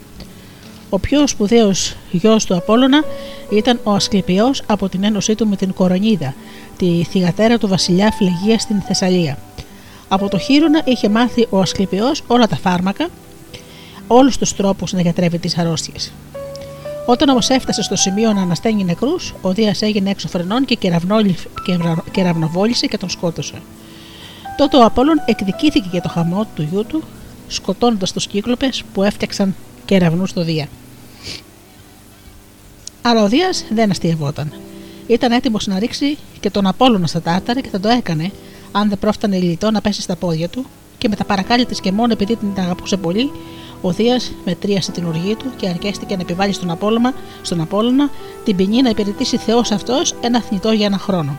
[0.89, 3.03] Ο πιο σπουδαίος γιος του Απόλλωνα
[3.49, 6.33] ήταν ο Ασκληπιός από την ένωσή του με την Κορονίδα,
[6.77, 9.37] τη θυγατέρα του βασιλιά Φλεγία στην Θεσσαλία.
[10.07, 13.07] Από το χείρονα είχε μάθει ο Ασκληπιός όλα τα φάρμακα,
[14.07, 16.11] όλους τους τρόπους να γιατρεύει τις αρρώστιες.
[17.05, 20.77] Όταν όμως έφτασε στο σημείο να ανασταίνει νεκρούς, ο Δίας έγινε έξω φρενών και
[22.11, 23.61] κεραυνοβόλησε και τον σκότωσε.
[24.59, 27.03] Τότε ο Απόλλων εκδικήθηκε για το χαμό του γιού του,
[27.47, 29.55] σκοτώνοντας τους κύκλοπες που έφτιαξαν
[29.85, 30.67] κεραυνούς στο Δία.
[33.01, 34.53] Αλλά ο Δίας δεν αστειευόταν.
[35.07, 38.31] Ήταν έτοιμος να ρίξει και τον Απόλλωνα στα τάρταρα και θα το έκανε,
[38.71, 40.65] αν δεν πρόφτανε λιτό να πέσει στα πόδια του,
[40.97, 43.31] και με τα παρακάλια της και μόνο επειδή την αγαπούσε πολύ,
[43.81, 48.09] ο Δίας μετρίασε την οργή του και αρκέστηκε να επιβάλλει στον Απόλλωνα, στον Απόλλωνα
[48.43, 51.37] την ποινή να υπηρετήσει Θεός αυτός ένα θνητό για ένα χρόνο.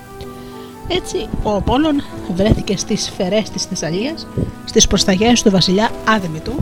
[0.92, 2.02] Έτσι, ο Απόλλων
[2.34, 4.26] βρέθηκε στις φερές της Θεσσαλίας,
[4.64, 6.52] στις προσταγές του βασιλιά Άδεμητου,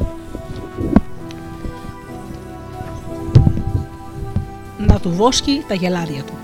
[4.79, 6.38] να του βόσκει τα γελάδια του.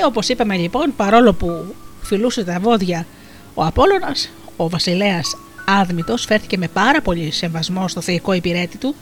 [0.00, 3.06] Και όπως είπαμε λοιπόν, παρόλο που φιλούσε τα βόδια
[3.54, 5.36] ο Απόλλωνας, ο βασιλέας
[5.66, 8.94] Άδμητος φέρθηκε με πάρα πολύ σεβασμό στο θεϊκό υπηρέτη του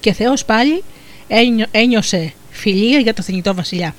[0.00, 0.82] και Θεός πάλι
[1.70, 3.94] ένιωσε φιλία για το θνητό βασιλιά.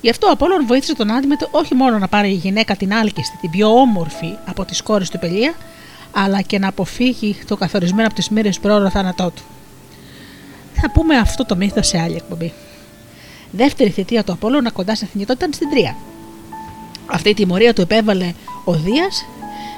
[0.00, 3.36] Γι' αυτό ο Απόλλων βοήθησε τον Άδμητο όχι μόνο να πάρει η γυναίκα την άλκιστη,
[3.40, 5.54] την πιο όμορφη από τις κόρες του Πελία,
[6.12, 9.42] αλλά και να αποφύγει το καθορισμένο από τις μοίρες πρόωρο θάνατό του.
[10.74, 12.52] Θα πούμε αυτό το μύθο σε άλλη εκπομπή.
[13.56, 15.96] Δεύτερη θητεία του Απόλλωνα κοντά σε θνητό ήταν στην Τρία.
[17.06, 18.32] Αυτή η τιμωρία του επέβαλε
[18.64, 19.24] ο Δίας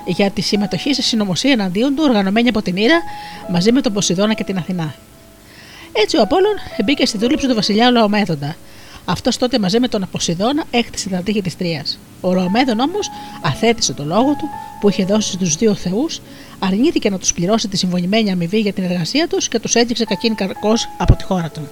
[0.06, 3.02] για τη συμμετοχή σε συνωμοσία εναντίον του, οργανωμένη από την Ήρα
[3.50, 4.94] μαζί με τον Ποσειδώνα και την Αθηνά.
[5.92, 6.54] Έτσι ο Απόλλων
[6.84, 8.56] μπήκε στη δούληψη του βασιλιά Λαομέδοντα.
[9.04, 11.84] Αυτός τότε μαζί με τον Ποσειδώνα έκτισε τα τείχη της Τρία.
[12.20, 13.10] Ο Λαομέδον όμως
[13.42, 14.48] αθέτησε το λόγο του
[14.80, 16.20] που είχε δώσει στους δύο Θεούς,
[16.58, 20.34] αρνήθηκε να τους πληρώσει τη συμφωνημένη αμοιβή για την εργασία τους και τους έδειξε κακήν
[20.34, 21.68] καρκός από τη χώρα του.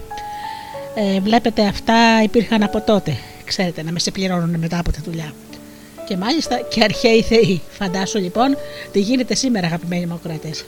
[0.95, 3.16] Ε, βλέπετε, αυτά υπήρχαν από τότε.
[3.45, 5.33] Ξέρετε, να με σε πληρώνουν μετά από τη δουλειά.
[6.07, 7.62] Και μάλιστα και αρχαίοι θεοί.
[7.71, 8.57] Φαντάσου λοιπόν
[8.93, 10.65] τι γίνεται σήμερα, αγαπημένοι μου ακροατές.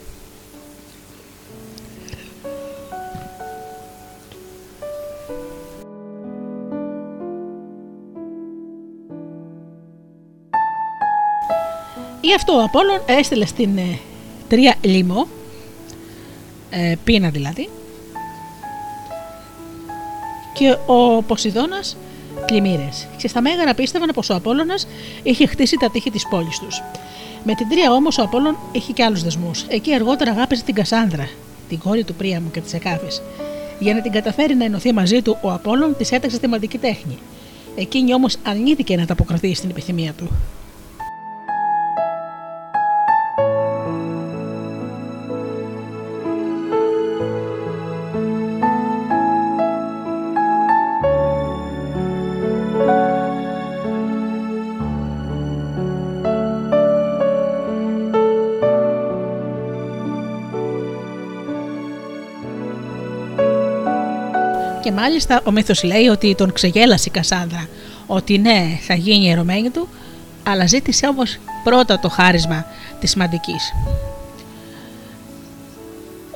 [12.20, 13.98] Γι' αυτό ο Απόλλων έστειλε στην ε,
[14.48, 15.26] τρία λίμο,
[16.70, 17.68] ε, πίνα δηλαδή,
[20.58, 21.96] και ο Ποσειδώνας
[22.46, 23.06] πλημμύρες.
[23.16, 24.86] Και στα μέγαρα πίστευαν πως ο Απόλλωνας
[25.22, 26.82] είχε χτίσει τα τείχη της πόλης τους.
[27.44, 29.64] Με την τρία όμως ο Απόλλων είχε και άλλους δεσμούς.
[29.68, 31.28] Εκεί αργότερα αγάπησε την Κασάνδρα,
[31.68, 33.22] την κόρη του Πρίαμου και της Εκάφης.
[33.78, 37.18] Για να την καταφέρει να ενωθεί μαζί του, ο Απόλλων της έταξε θεματική τέχνη.
[37.76, 40.28] Εκείνη όμως αρνήθηκε να ανταποκριθεί στην επιθυμία του.
[64.96, 67.68] Μάλιστα ο μύθος λέει ότι τον ξεγέλασε η Κασάνδρα,
[68.06, 69.88] ότι ναι θα γίνει η ερωμένη του,
[70.42, 72.66] αλλά ζήτησε όμως πρώτα το χάρισμα
[73.00, 73.72] της σημαντικής.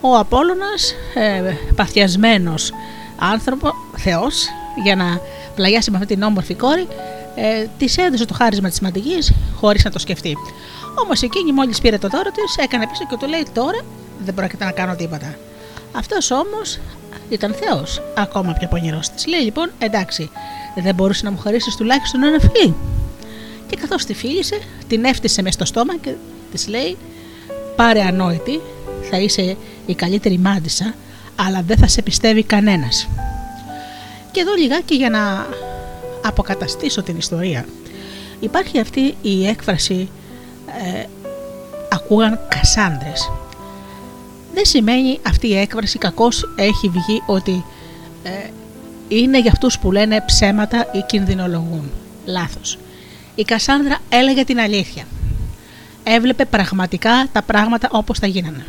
[0.01, 2.73] Ο Απόλλωνας, ε, παθιασμένος
[3.19, 4.47] άνθρωπο, θεός,
[4.83, 5.21] για να
[5.55, 6.87] πλαγιάσει με αυτή την όμορφη κόρη,
[7.35, 9.19] ε, της έδωσε το χάρισμα της σημαντική
[9.57, 10.37] χωρίς να το σκεφτεί.
[11.05, 13.81] Όμως εκείνη μόλις πήρε το δώρο της, έκανε πίσω και του λέει: Τώρα
[14.25, 15.35] δεν πρόκειται να κάνω τίποτα.
[15.93, 16.79] Αυτός όμως
[17.31, 18.03] ήταν Θεός.
[18.17, 19.27] Ακόμα πιο πονηρός της.
[19.27, 20.31] Λέει λοιπόν, εντάξει,
[20.83, 22.75] δεν μπορούσε να μου χαρίσεις τουλάχιστον ένα φιλί.
[23.67, 24.59] Και καθώς τη φίλησε,
[24.89, 26.15] την έφτιασε μες στο στόμα και
[26.53, 26.97] της λέει:
[27.77, 28.61] Πάρε ανόητη,
[29.11, 30.95] θα είσαι η καλύτερη μάντισα,
[31.37, 33.09] αλλά δεν θα σε πιστεύει κανένας.
[34.31, 35.47] Και εδώ λιγάκι για να
[36.23, 37.65] αποκαταστήσω την ιστορία.
[38.41, 40.09] Υπάρχει αυτή η έκφραση
[40.67, 41.05] ε,
[41.89, 43.31] ακούγαν Κασάνδρες
[44.55, 47.65] δεν σημαίνει αυτή η έκφραση κακώς έχει βγει ότι
[48.23, 48.31] ε,
[49.09, 51.91] είναι για αυτούς που λένε ψέματα ή κινδυνολογούν.
[52.25, 52.79] Λάθος.
[53.35, 55.05] Η Κασάνδρα έλεγε την αλήθεια.
[56.05, 58.67] Έβλεπε πραγματικά τα πράγματα όπως τα γίνανε.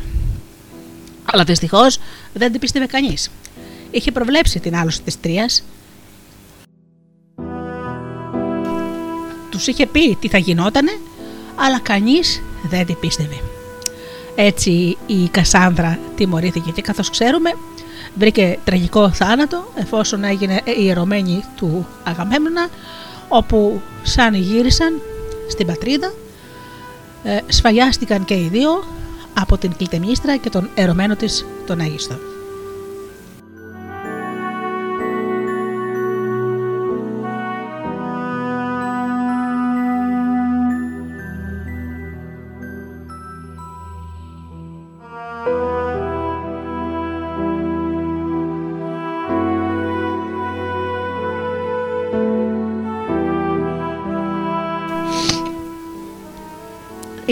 [1.32, 1.98] Αλλά δυστυχώς
[2.32, 3.30] δεν την πίστευε κανείς.
[3.90, 5.64] Είχε προβλέψει την άλωση της Τρίας.
[9.50, 10.90] Τους είχε πει τι θα γινότανε,
[11.56, 13.51] αλλά κανείς δεν την πίστευε.
[14.34, 17.50] Έτσι η Κασάνδρα τιμωρήθηκε και καθώς ξέρουμε
[18.14, 22.68] βρήκε τραγικό θάνατο εφόσον έγινε ιερωμένη του Αγαμέμνονα
[23.28, 25.00] όπου σαν γύρισαν
[25.48, 26.12] στην πατρίδα
[27.24, 28.84] ε, σφαγιάστηκαν και οι δύο
[29.34, 32.31] από την Κλητεμίστρα και τον ερωμένο της τον Αίγιστο.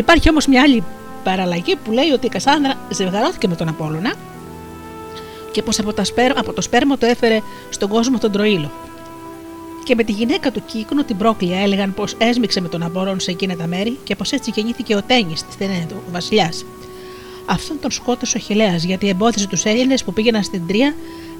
[0.00, 0.84] Υπάρχει όμως μια άλλη
[1.24, 4.14] παραλλαγή που λέει ότι η Κασάνδρα ζευγαρώθηκε με τον Απόλλωνα
[5.50, 5.92] και πως από,
[6.34, 7.40] από το σπέρμα το έφερε
[7.70, 8.70] στον κόσμο τον Τροήλο.
[9.84, 13.30] Και με τη γυναίκα του Κύκνο την πρόκλεια έλεγαν πως έσμιξε με τον Απόλλων σε
[13.30, 16.64] εκείνα τα μέρη και πως έτσι γεννήθηκε ο Τέννη της Τενέδου, ο βασιλιάς.
[17.46, 20.94] Αυτόν τον σκότωσε ο Χιλέας γιατί εμπόδιζε τους Έλληνες που πήγαιναν στην Τρία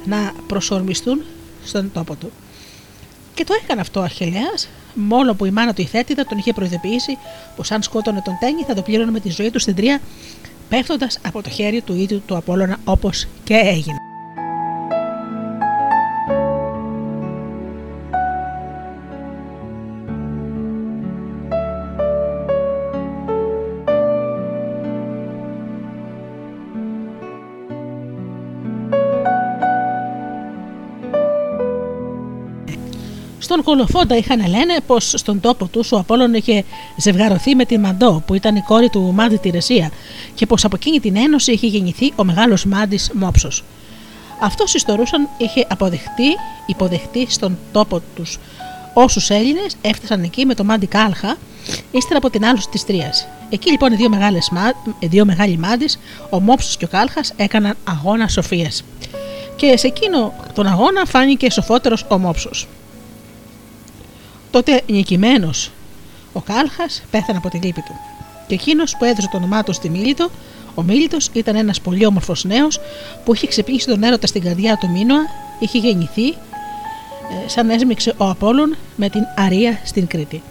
[0.04, 1.22] να προσορμιστούν
[1.64, 2.30] στον τόπο του.
[3.34, 4.52] Και το έκανε αυτό ο Αχηλέα,
[4.94, 7.18] μόνο που η μάνα του η Θέτιδα τον είχε προειδοποιήσει
[7.56, 10.00] πως αν σκότωνε τον Τένι θα το πλήρωνε με τη ζωή του στην Τρία,
[10.68, 14.09] πέφτοντας από το χέρι του ίδιου του Απόλωνα όπως και έγινε.
[33.50, 36.64] Στον Κολοφόντα είχαν λένε πως στον τόπο τους ο Απόλλων είχε
[36.96, 39.90] ζευγαρωθεί με τη Μαντό, που ήταν η κόρη του Μάντι Τηρεσία,
[40.34, 43.64] και πως από εκείνη την ένωση είχε γεννηθεί ο μεγάλος Μάντι Μόψος.
[44.40, 46.28] Αυτός ιστορούσαν είχε αποδεχτεί,
[46.66, 48.38] υποδεχτεί στον τόπο τους
[48.94, 51.36] όσους Έλληνες έφτασαν εκεί με το Μάντι Κάλχα,
[51.90, 53.26] ύστερα από την άλωση της Τρίας.
[53.50, 54.50] Εκεί λοιπόν οι δύο, μεγάλες,
[55.00, 55.88] δύο μεγάλοι μάντι,
[56.30, 58.70] ο Μόψος και ο Κάλχας, έκαναν αγώνα σοφία.
[59.56, 62.66] Και σε εκείνο τον αγώνα φάνηκε σοφότερος ο Μόψος.
[64.50, 65.70] Τότε νικημένος
[66.32, 67.94] ο Κάλχας πέθανε από τη λύπη του.
[68.46, 70.30] Και εκείνος που έδωσε το όνομά του στη Μίλητο,
[70.74, 72.80] ο Μίλητος ήταν ένας πολύ όμορφος νέος
[73.24, 75.20] που είχε ξεπλήσει τον έρωτα στην καρδιά του Μίνωα,
[75.58, 76.34] είχε γεννηθεί ε,
[77.48, 80.42] σαν έσμιξε ο Απόλλων με την Αρία στην Κρήτη.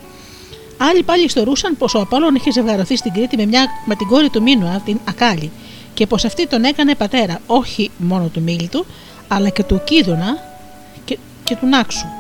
[0.78, 4.30] Άλλοι πάλι ιστορούσαν πως ο Απόλλων είχε ζευγαρωθεί στην Κρήτη με, μια, με την κόρη
[4.30, 5.52] του Μίνωα, την Ακάλη,
[5.94, 8.86] και πως αυτή τον έκανε πατέρα όχι μόνο του Μίλητου,
[9.28, 10.38] αλλά και του Κίδωνα
[11.06, 12.19] και, και του Νάξου.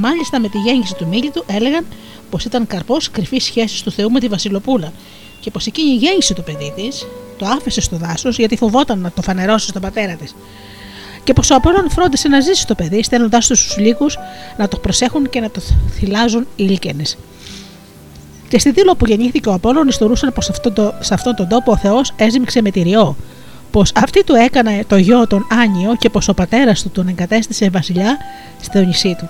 [0.00, 1.86] Μάλιστα με τη γέννηση του Μίλητου έλεγαν
[2.30, 4.92] πως ήταν καρπός κρυφής σχέσης του Θεού με τη Βασιλοπούλα
[5.40, 7.06] και πως εκείνη γέννησε το παιδί της,
[7.38, 10.34] το άφησε στο δάσος γιατί φοβόταν να το φανερώσει στον πατέρα της.
[11.24, 14.18] Και πως ο Απόλλων φρόντισε να ζήσει το παιδί, στέλνοντάς του στους λύκους
[14.56, 15.60] να το προσέχουν και να το
[15.90, 17.02] θυλάζουν οι λύκαινε.
[18.48, 20.50] Και στη δήλω που γεννήθηκε ο Απόλλων, ιστορούσαν πως
[21.00, 23.16] σε αυτόν τον τόπο ο Θεός έζημιξε με τυριό,
[23.70, 27.70] πως αυτή του έκανε το γιο τον Άνιο και πως ο πατέρας του τον εγκατέστησε
[27.70, 28.16] βασιλιά
[28.60, 29.28] στο νησί του.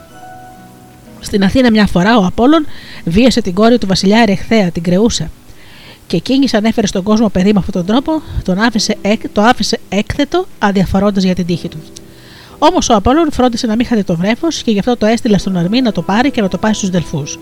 [1.20, 2.66] Στην Αθήνα μια φορά ο Απόλλων
[3.05, 5.31] βίασε την κόρη του βασιλιά Ερεχθέα, την Κρεούσα.
[6.07, 8.97] Και εκείνης ανέφερε στον κόσμο παιδί με αυτόν τον τρόπο, τον άφησε,
[9.32, 11.78] το άφησε έκθετο, αδιαφορώντας για την τύχη του.
[12.59, 15.57] Όμως ο Απόλλων φρόντισε να μην χαθεί το βρέφος και γι' αυτό το έστειλε στον
[15.57, 17.39] Αρμή να το πάρει και να το πάει στους Δελφούς.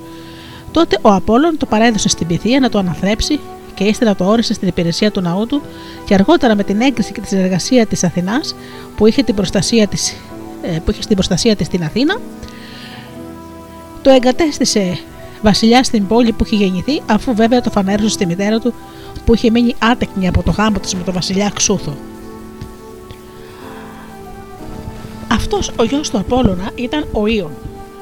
[0.73, 3.41] Τότε ο Απόλλων το παρέδωσε στην πυθία να το αναθρέψει
[3.75, 5.63] και ύστερα το όρισε στην υπηρεσία του ναού του
[6.05, 8.55] και αργότερα με την έγκριση και τη συνεργασία της Αθηνάς
[8.97, 10.17] που είχε, την προστασία της,
[10.63, 12.21] ε, που είχε στην προστασία της στην Αθήνα,
[14.07, 14.99] το εγκατέστησε
[15.43, 18.75] βασιλιά στην πόλη που είχε γεννηθεί, αφού βέβαια το φανέρωσε στη μητέρα του
[19.25, 21.97] που είχε μείνει άτεκνη από το γάμο της με τον βασιλιά Ξούθο.
[25.33, 27.51] Αυτός ο γιος του Απόλλωνα ήταν ο Ιων.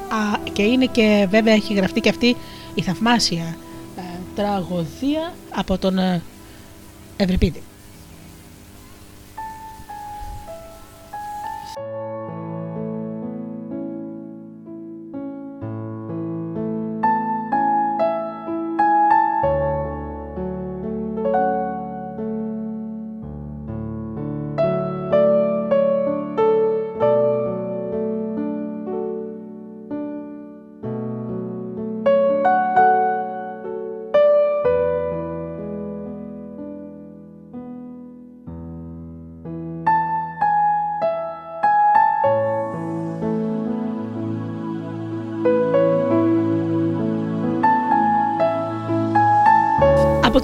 [0.09, 2.35] Α, και είναι και βέβαια έχει γραφτεί και αυτή
[2.73, 3.57] η θαυμάσια
[3.97, 4.01] ε,
[4.35, 6.21] τραγωδία από τον ε,
[7.17, 7.61] Ευρυπίδη.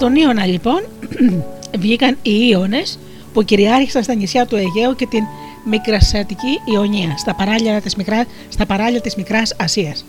[0.02, 0.82] Τον Ιωνα λοιπόν
[1.82, 2.98] βγήκαν οι Ιώνες
[3.32, 5.24] που κυριάρχησαν στα νησιά του Αιγαίου και την
[5.64, 10.04] Μικρασιατική Ιωνία, στα παράλια της, μικρά, στα παράλια της Μικράς Ασίας.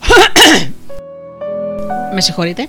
[2.14, 2.68] Με συγχωρείτε.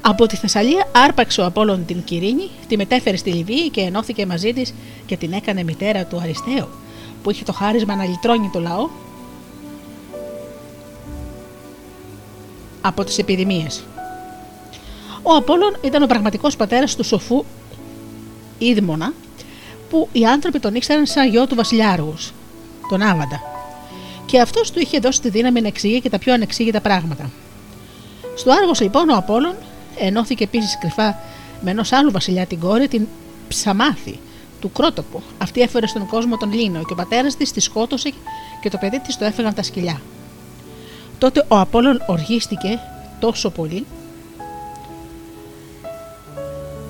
[0.00, 4.52] Από τη Θεσσαλία άρπαξε ο Απόλλων την Κυρίνη, τη μετέφερε στη Λιβύη και ενώθηκε μαζί
[4.52, 4.74] της
[5.06, 6.68] και την έκανε μητέρα του Αριστείου,
[7.22, 8.88] που είχε το χάρισμα να λυτρώνει το λαό
[12.80, 13.84] από τις επιδημίες.
[15.28, 17.44] Ο Απόλλων ήταν ο πραγματικός πατέρας του σοφού
[18.58, 19.12] Ίδμονα,
[19.90, 22.32] που οι άνθρωποι τον ήξεραν σαν γιο του βασιλιάργους,
[22.88, 23.40] τον Άβαντα.
[24.26, 27.30] Και αυτός του είχε δώσει τη δύναμη να εξηγεί και τα πιο ανεξήγητα πράγματα.
[28.36, 29.54] Στο Άργο λοιπόν ο Απόλλων
[29.98, 31.18] ενώθηκε επίσης κρυφά
[31.60, 33.06] με ενός άλλου βασιλιά την κόρη, την
[33.48, 34.18] Ψαμάθη,
[34.60, 35.22] του Κρότοπου.
[35.38, 38.12] Αυτή έφερε στον κόσμο τον Λίνο και ο πατέρας της τη σκότωσε
[38.60, 40.00] και το παιδί της το έφεγαν τα σκυλιά.
[41.18, 42.80] Τότε ο Απόλλων οργίστηκε
[43.20, 43.86] τόσο πολύ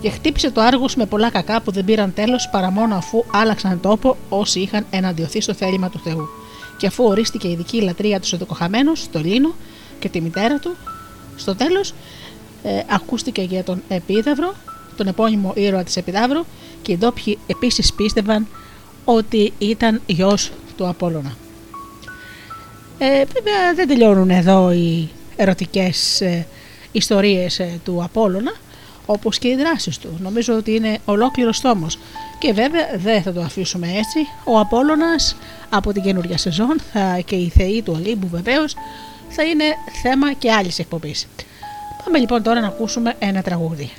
[0.01, 3.81] και χτύπησε το Άργο με πολλά κακά που δεν πήραν τέλος παρά μόνο αφού άλλαξαν
[3.81, 6.29] τόπο όσοι είχαν εναντιωθεί στο θέλημα του Θεού.
[6.77, 9.55] Και αφού ορίστηκε η ειδική λατρεία του Σοδοκοχαμένου, το Λίνο
[9.99, 10.77] και τη μητέρα του,
[11.37, 11.95] στο τέλος
[12.63, 14.55] ε, ακούστηκε για τον Επίδαυρο,
[14.97, 16.45] τον επώνυμο ήρωα της Επιδαύρου,
[16.83, 18.47] και οι ντόπιοι επίσης πίστευαν
[19.05, 21.37] ότι ήταν γιος του Απόλλωνα.
[22.99, 26.47] Ε, βέβαια δεν τελειώνουν εδώ οι ερωτικές ε,
[26.93, 28.53] ιστορίες ε, του Απόλλωνα
[29.07, 30.19] όπως και οι δράσεις του.
[30.23, 31.87] Νομίζω ότι είναι ολόκληρος τόμο.
[32.39, 34.19] Και βέβαια δεν θα το αφήσουμε έτσι.
[34.45, 35.37] Ο Απόλλωνας
[35.71, 38.75] από την καινούργια σεζόν θα, και οι θεοί του Ολύμπου βεβαίως
[39.29, 39.65] θα είναι
[40.03, 41.27] θέμα και άλλης εκπομπής.
[42.05, 43.91] Πάμε λοιπόν τώρα να ακούσουμε ένα τραγούδι.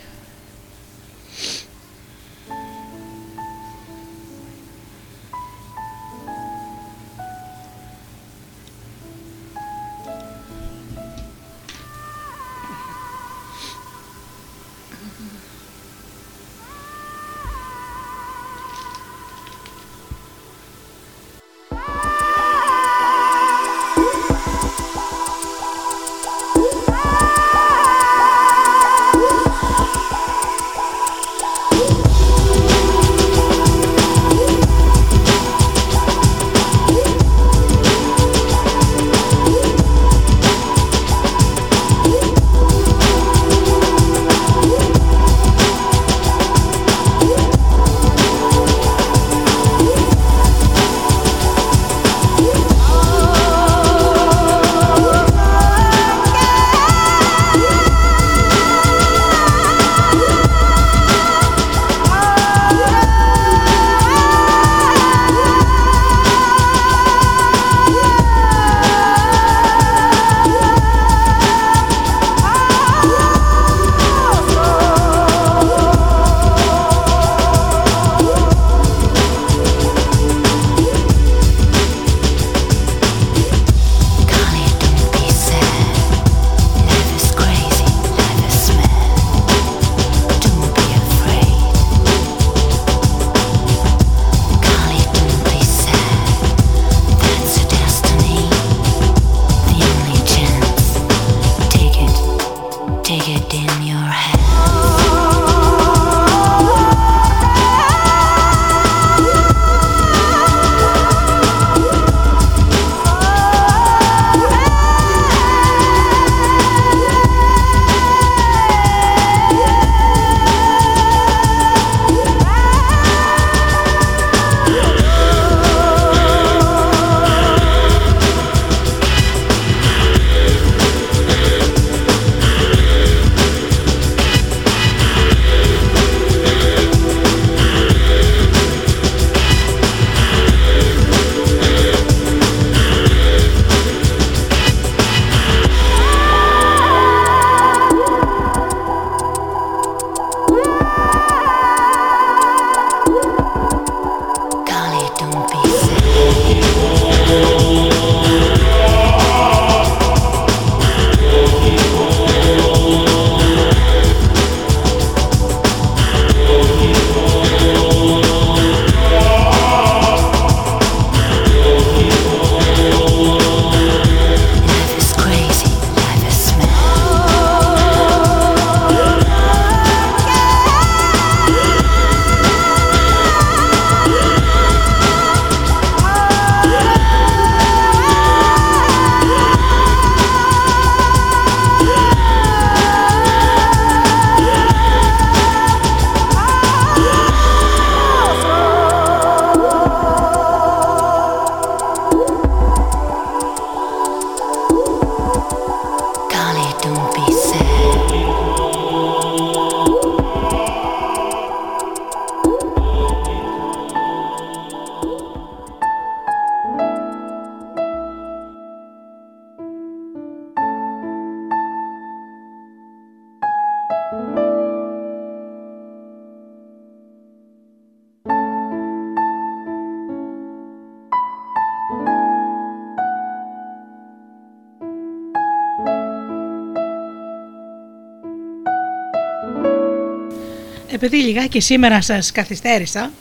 [241.47, 243.11] Επειδή λιγάκι σήμερα σας καθυστέρησα,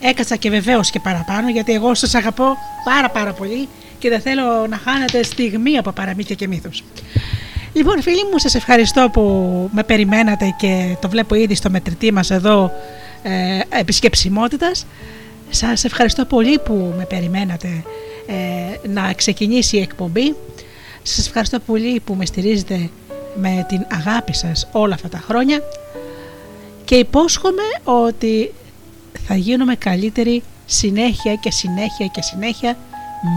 [0.00, 4.66] έκατσα και βεβαίως και παραπάνω γιατί εγώ σας αγαπώ πάρα πάρα πολύ και δεν θέλω
[4.66, 6.82] να χάνετε στιγμή από παραμύθια και μύθους.
[7.72, 9.22] Λοιπόν φίλοι μου σας ευχαριστώ που
[9.72, 12.72] με περιμένατε και το βλέπω ήδη στο μετρητή μας εδώ
[13.22, 14.86] ε, επισκεψιμότητας.
[15.50, 17.84] Σας ευχαριστώ πολύ που με περιμένατε
[18.26, 20.34] ε, να ξεκινήσει η εκπομπή.
[21.02, 22.90] Σας ευχαριστώ πολύ που με στηρίζετε
[23.34, 25.60] με την αγάπη σας όλα αυτά τα χρόνια
[26.90, 28.54] και υπόσχομαι ότι
[29.26, 32.76] θα γίνομαι καλύτερη συνέχεια και συνέχεια και συνέχεια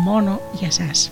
[0.05, 1.11] μόνο για σας.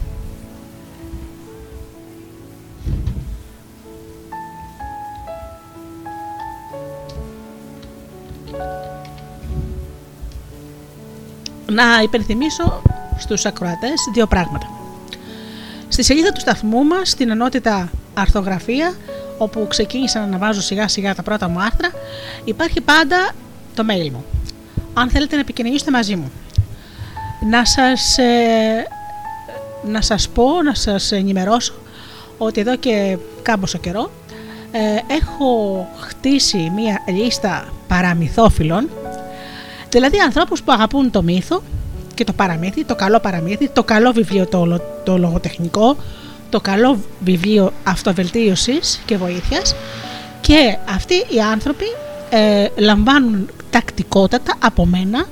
[11.65, 12.81] Να υπενθυμίσω
[13.17, 14.69] στους ακροατές δύο πράγματα.
[15.87, 18.93] Στη σελίδα του σταθμού μας, στην ενότητα αρθογραφία,
[19.37, 21.91] όπου ξεκίνησα να αναβάζω σιγά σιγά τα πρώτα μου άρθρα,
[22.43, 23.31] υπάρχει πάντα
[23.75, 24.25] το mail μου.
[24.93, 26.31] Αν θέλετε να επικοινωνήσετε μαζί μου.
[27.49, 28.87] Να σας, ε,
[29.85, 31.73] να σας πω, να σας ενημερώσω
[32.37, 34.11] ότι εδώ και κάμποσο καιρό
[34.71, 34.79] ε,
[35.13, 38.89] έχω χτίσει μία λίστα παραμυθόφιλων
[39.89, 41.63] δηλαδή ανθρώπους που αγαπούν το μύθο
[42.13, 45.95] και το παραμύθι, το καλό παραμύθι, το καλό βιβλίο το, το λογοτεχνικό,
[46.49, 49.75] το καλό βιβλίο αυτοβελτίωσης και βοήθειας
[50.41, 51.85] και αυτοί οι άνθρωποι
[52.33, 55.25] ε, λαμβάνουν τακτικότατα από μένα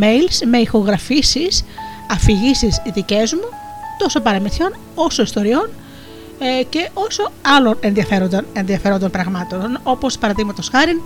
[0.00, 1.64] mails με ηχογραφήσεις,
[2.10, 3.48] αφηγήσεις δικές μου
[3.98, 5.70] τόσο παραμυθιών όσο ιστοριών
[6.38, 11.02] ε, και όσο άλλων ενδιαφέροντων, ενδιαφέροντων πραγμάτων όπως παραδείγματος χάρη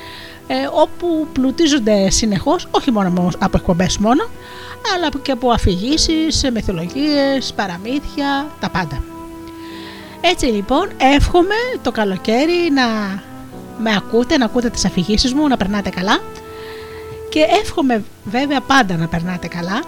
[0.47, 4.23] ε, όπου πλουτίζονται συνεχώς, όχι μόνο από εκπομπές μόνο,
[4.95, 9.03] αλλά και από αφηγήσεις, μυθολογίες, παραμύθια, τα πάντα.
[10.21, 12.85] Έτσι λοιπόν εύχομαι το καλοκαίρι να
[13.77, 16.19] με ακούτε, να ακούτε τις αφηγήσεις μου, να περνάτε καλά
[17.29, 19.83] και εύχομαι βέβαια πάντα να περνάτε καλά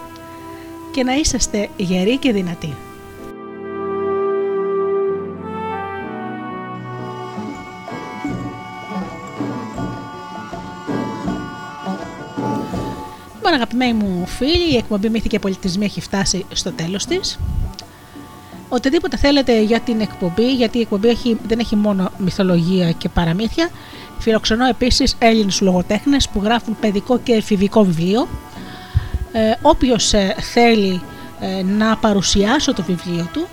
[0.90, 2.76] και να είσαστε γεροί και δυνατοί.
[13.50, 17.38] Λοιπόν αγαπημένοι μου φίλοι, η εκπομπή Μύθοι και Πολιτισμοί έχει φτάσει στο τέλος της.
[18.68, 23.70] Οτιδήποτε θέλετε για την εκπομπή, γιατί η εκπομπή έχει, δεν έχει μόνο μυθολογία και παραμύθια.
[24.18, 28.28] Φιλοξενώ επίσης Έλληνες λογοτέχνες που γράφουν παιδικό και εφηβικό βιβλίο.
[29.32, 31.02] Ε, Όποιος ε, θέλει
[31.40, 33.46] ε, να παρουσιάσω το βιβλίο του,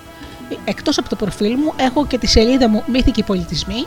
[0.65, 3.85] εκτός από το προφίλ μου, έχω και τη σελίδα μου Μύθικοι Πολιτισμοί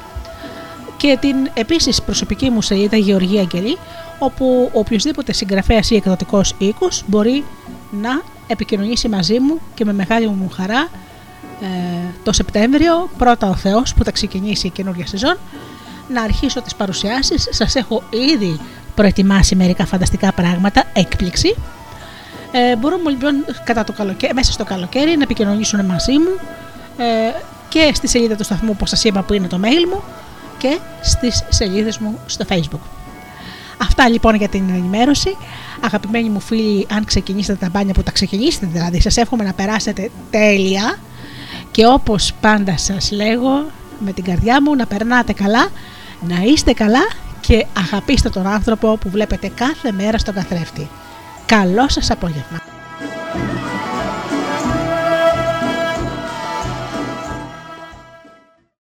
[0.97, 3.79] και την επίσης προσωπική μου σελίδα Γεωργία Αγγελή,
[4.23, 7.45] όπου οποιοδήποτε συγγραφέας ή εκδοτικός οίκος μπορεί
[7.91, 10.89] να επικοινωνήσει μαζί μου και με μεγάλη μου χαρά
[11.63, 11.67] ε,
[12.23, 15.39] το Σεπτέμβριο, πρώτα ο Θεός που θα ξεκινήσει η καινούργια σεζόν,
[16.09, 17.49] να αρχίσω τις παρουσιάσεις.
[17.51, 18.03] Σας έχω
[18.33, 18.61] ήδη
[18.95, 21.55] προετοιμάσει μερικά φανταστικά πράγματα, έκπληξη.
[22.53, 26.41] Ε, μπορούμε λοιπόν κατά το καλοκαίρι, μέσα στο καλοκαίρι να επικοινωνήσουν μαζί μου
[26.97, 27.33] ε,
[27.69, 30.03] και στη σελίδα του σταθμού που σας είπα που είναι το mail μου
[30.59, 33.00] και στις σελίδες μου στο facebook.
[33.83, 35.37] Αυτά λοιπόν για την ενημέρωση.
[35.81, 40.11] Αγαπημένοι μου φίλοι, αν ξεκινήσετε τα μπάνια που τα ξεκινήσετε δηλαδή, σας εύχομαι να περάσετε
[40.31, 40.99] τέλεια
[41.71, 43.65] και όπως πάντα σας λέγω
[43.99, 45.69] με την καρδιά μου να περνάτε καλά,
[46.21, 47.09] να είστε καλά
[47.41, 50.89] και αγαπήστε τον άνθρωπο που βλέπετε κάθε μέρα στον καθρέφτη.
[51.47, 52.59] Καλό σας απόγευμα.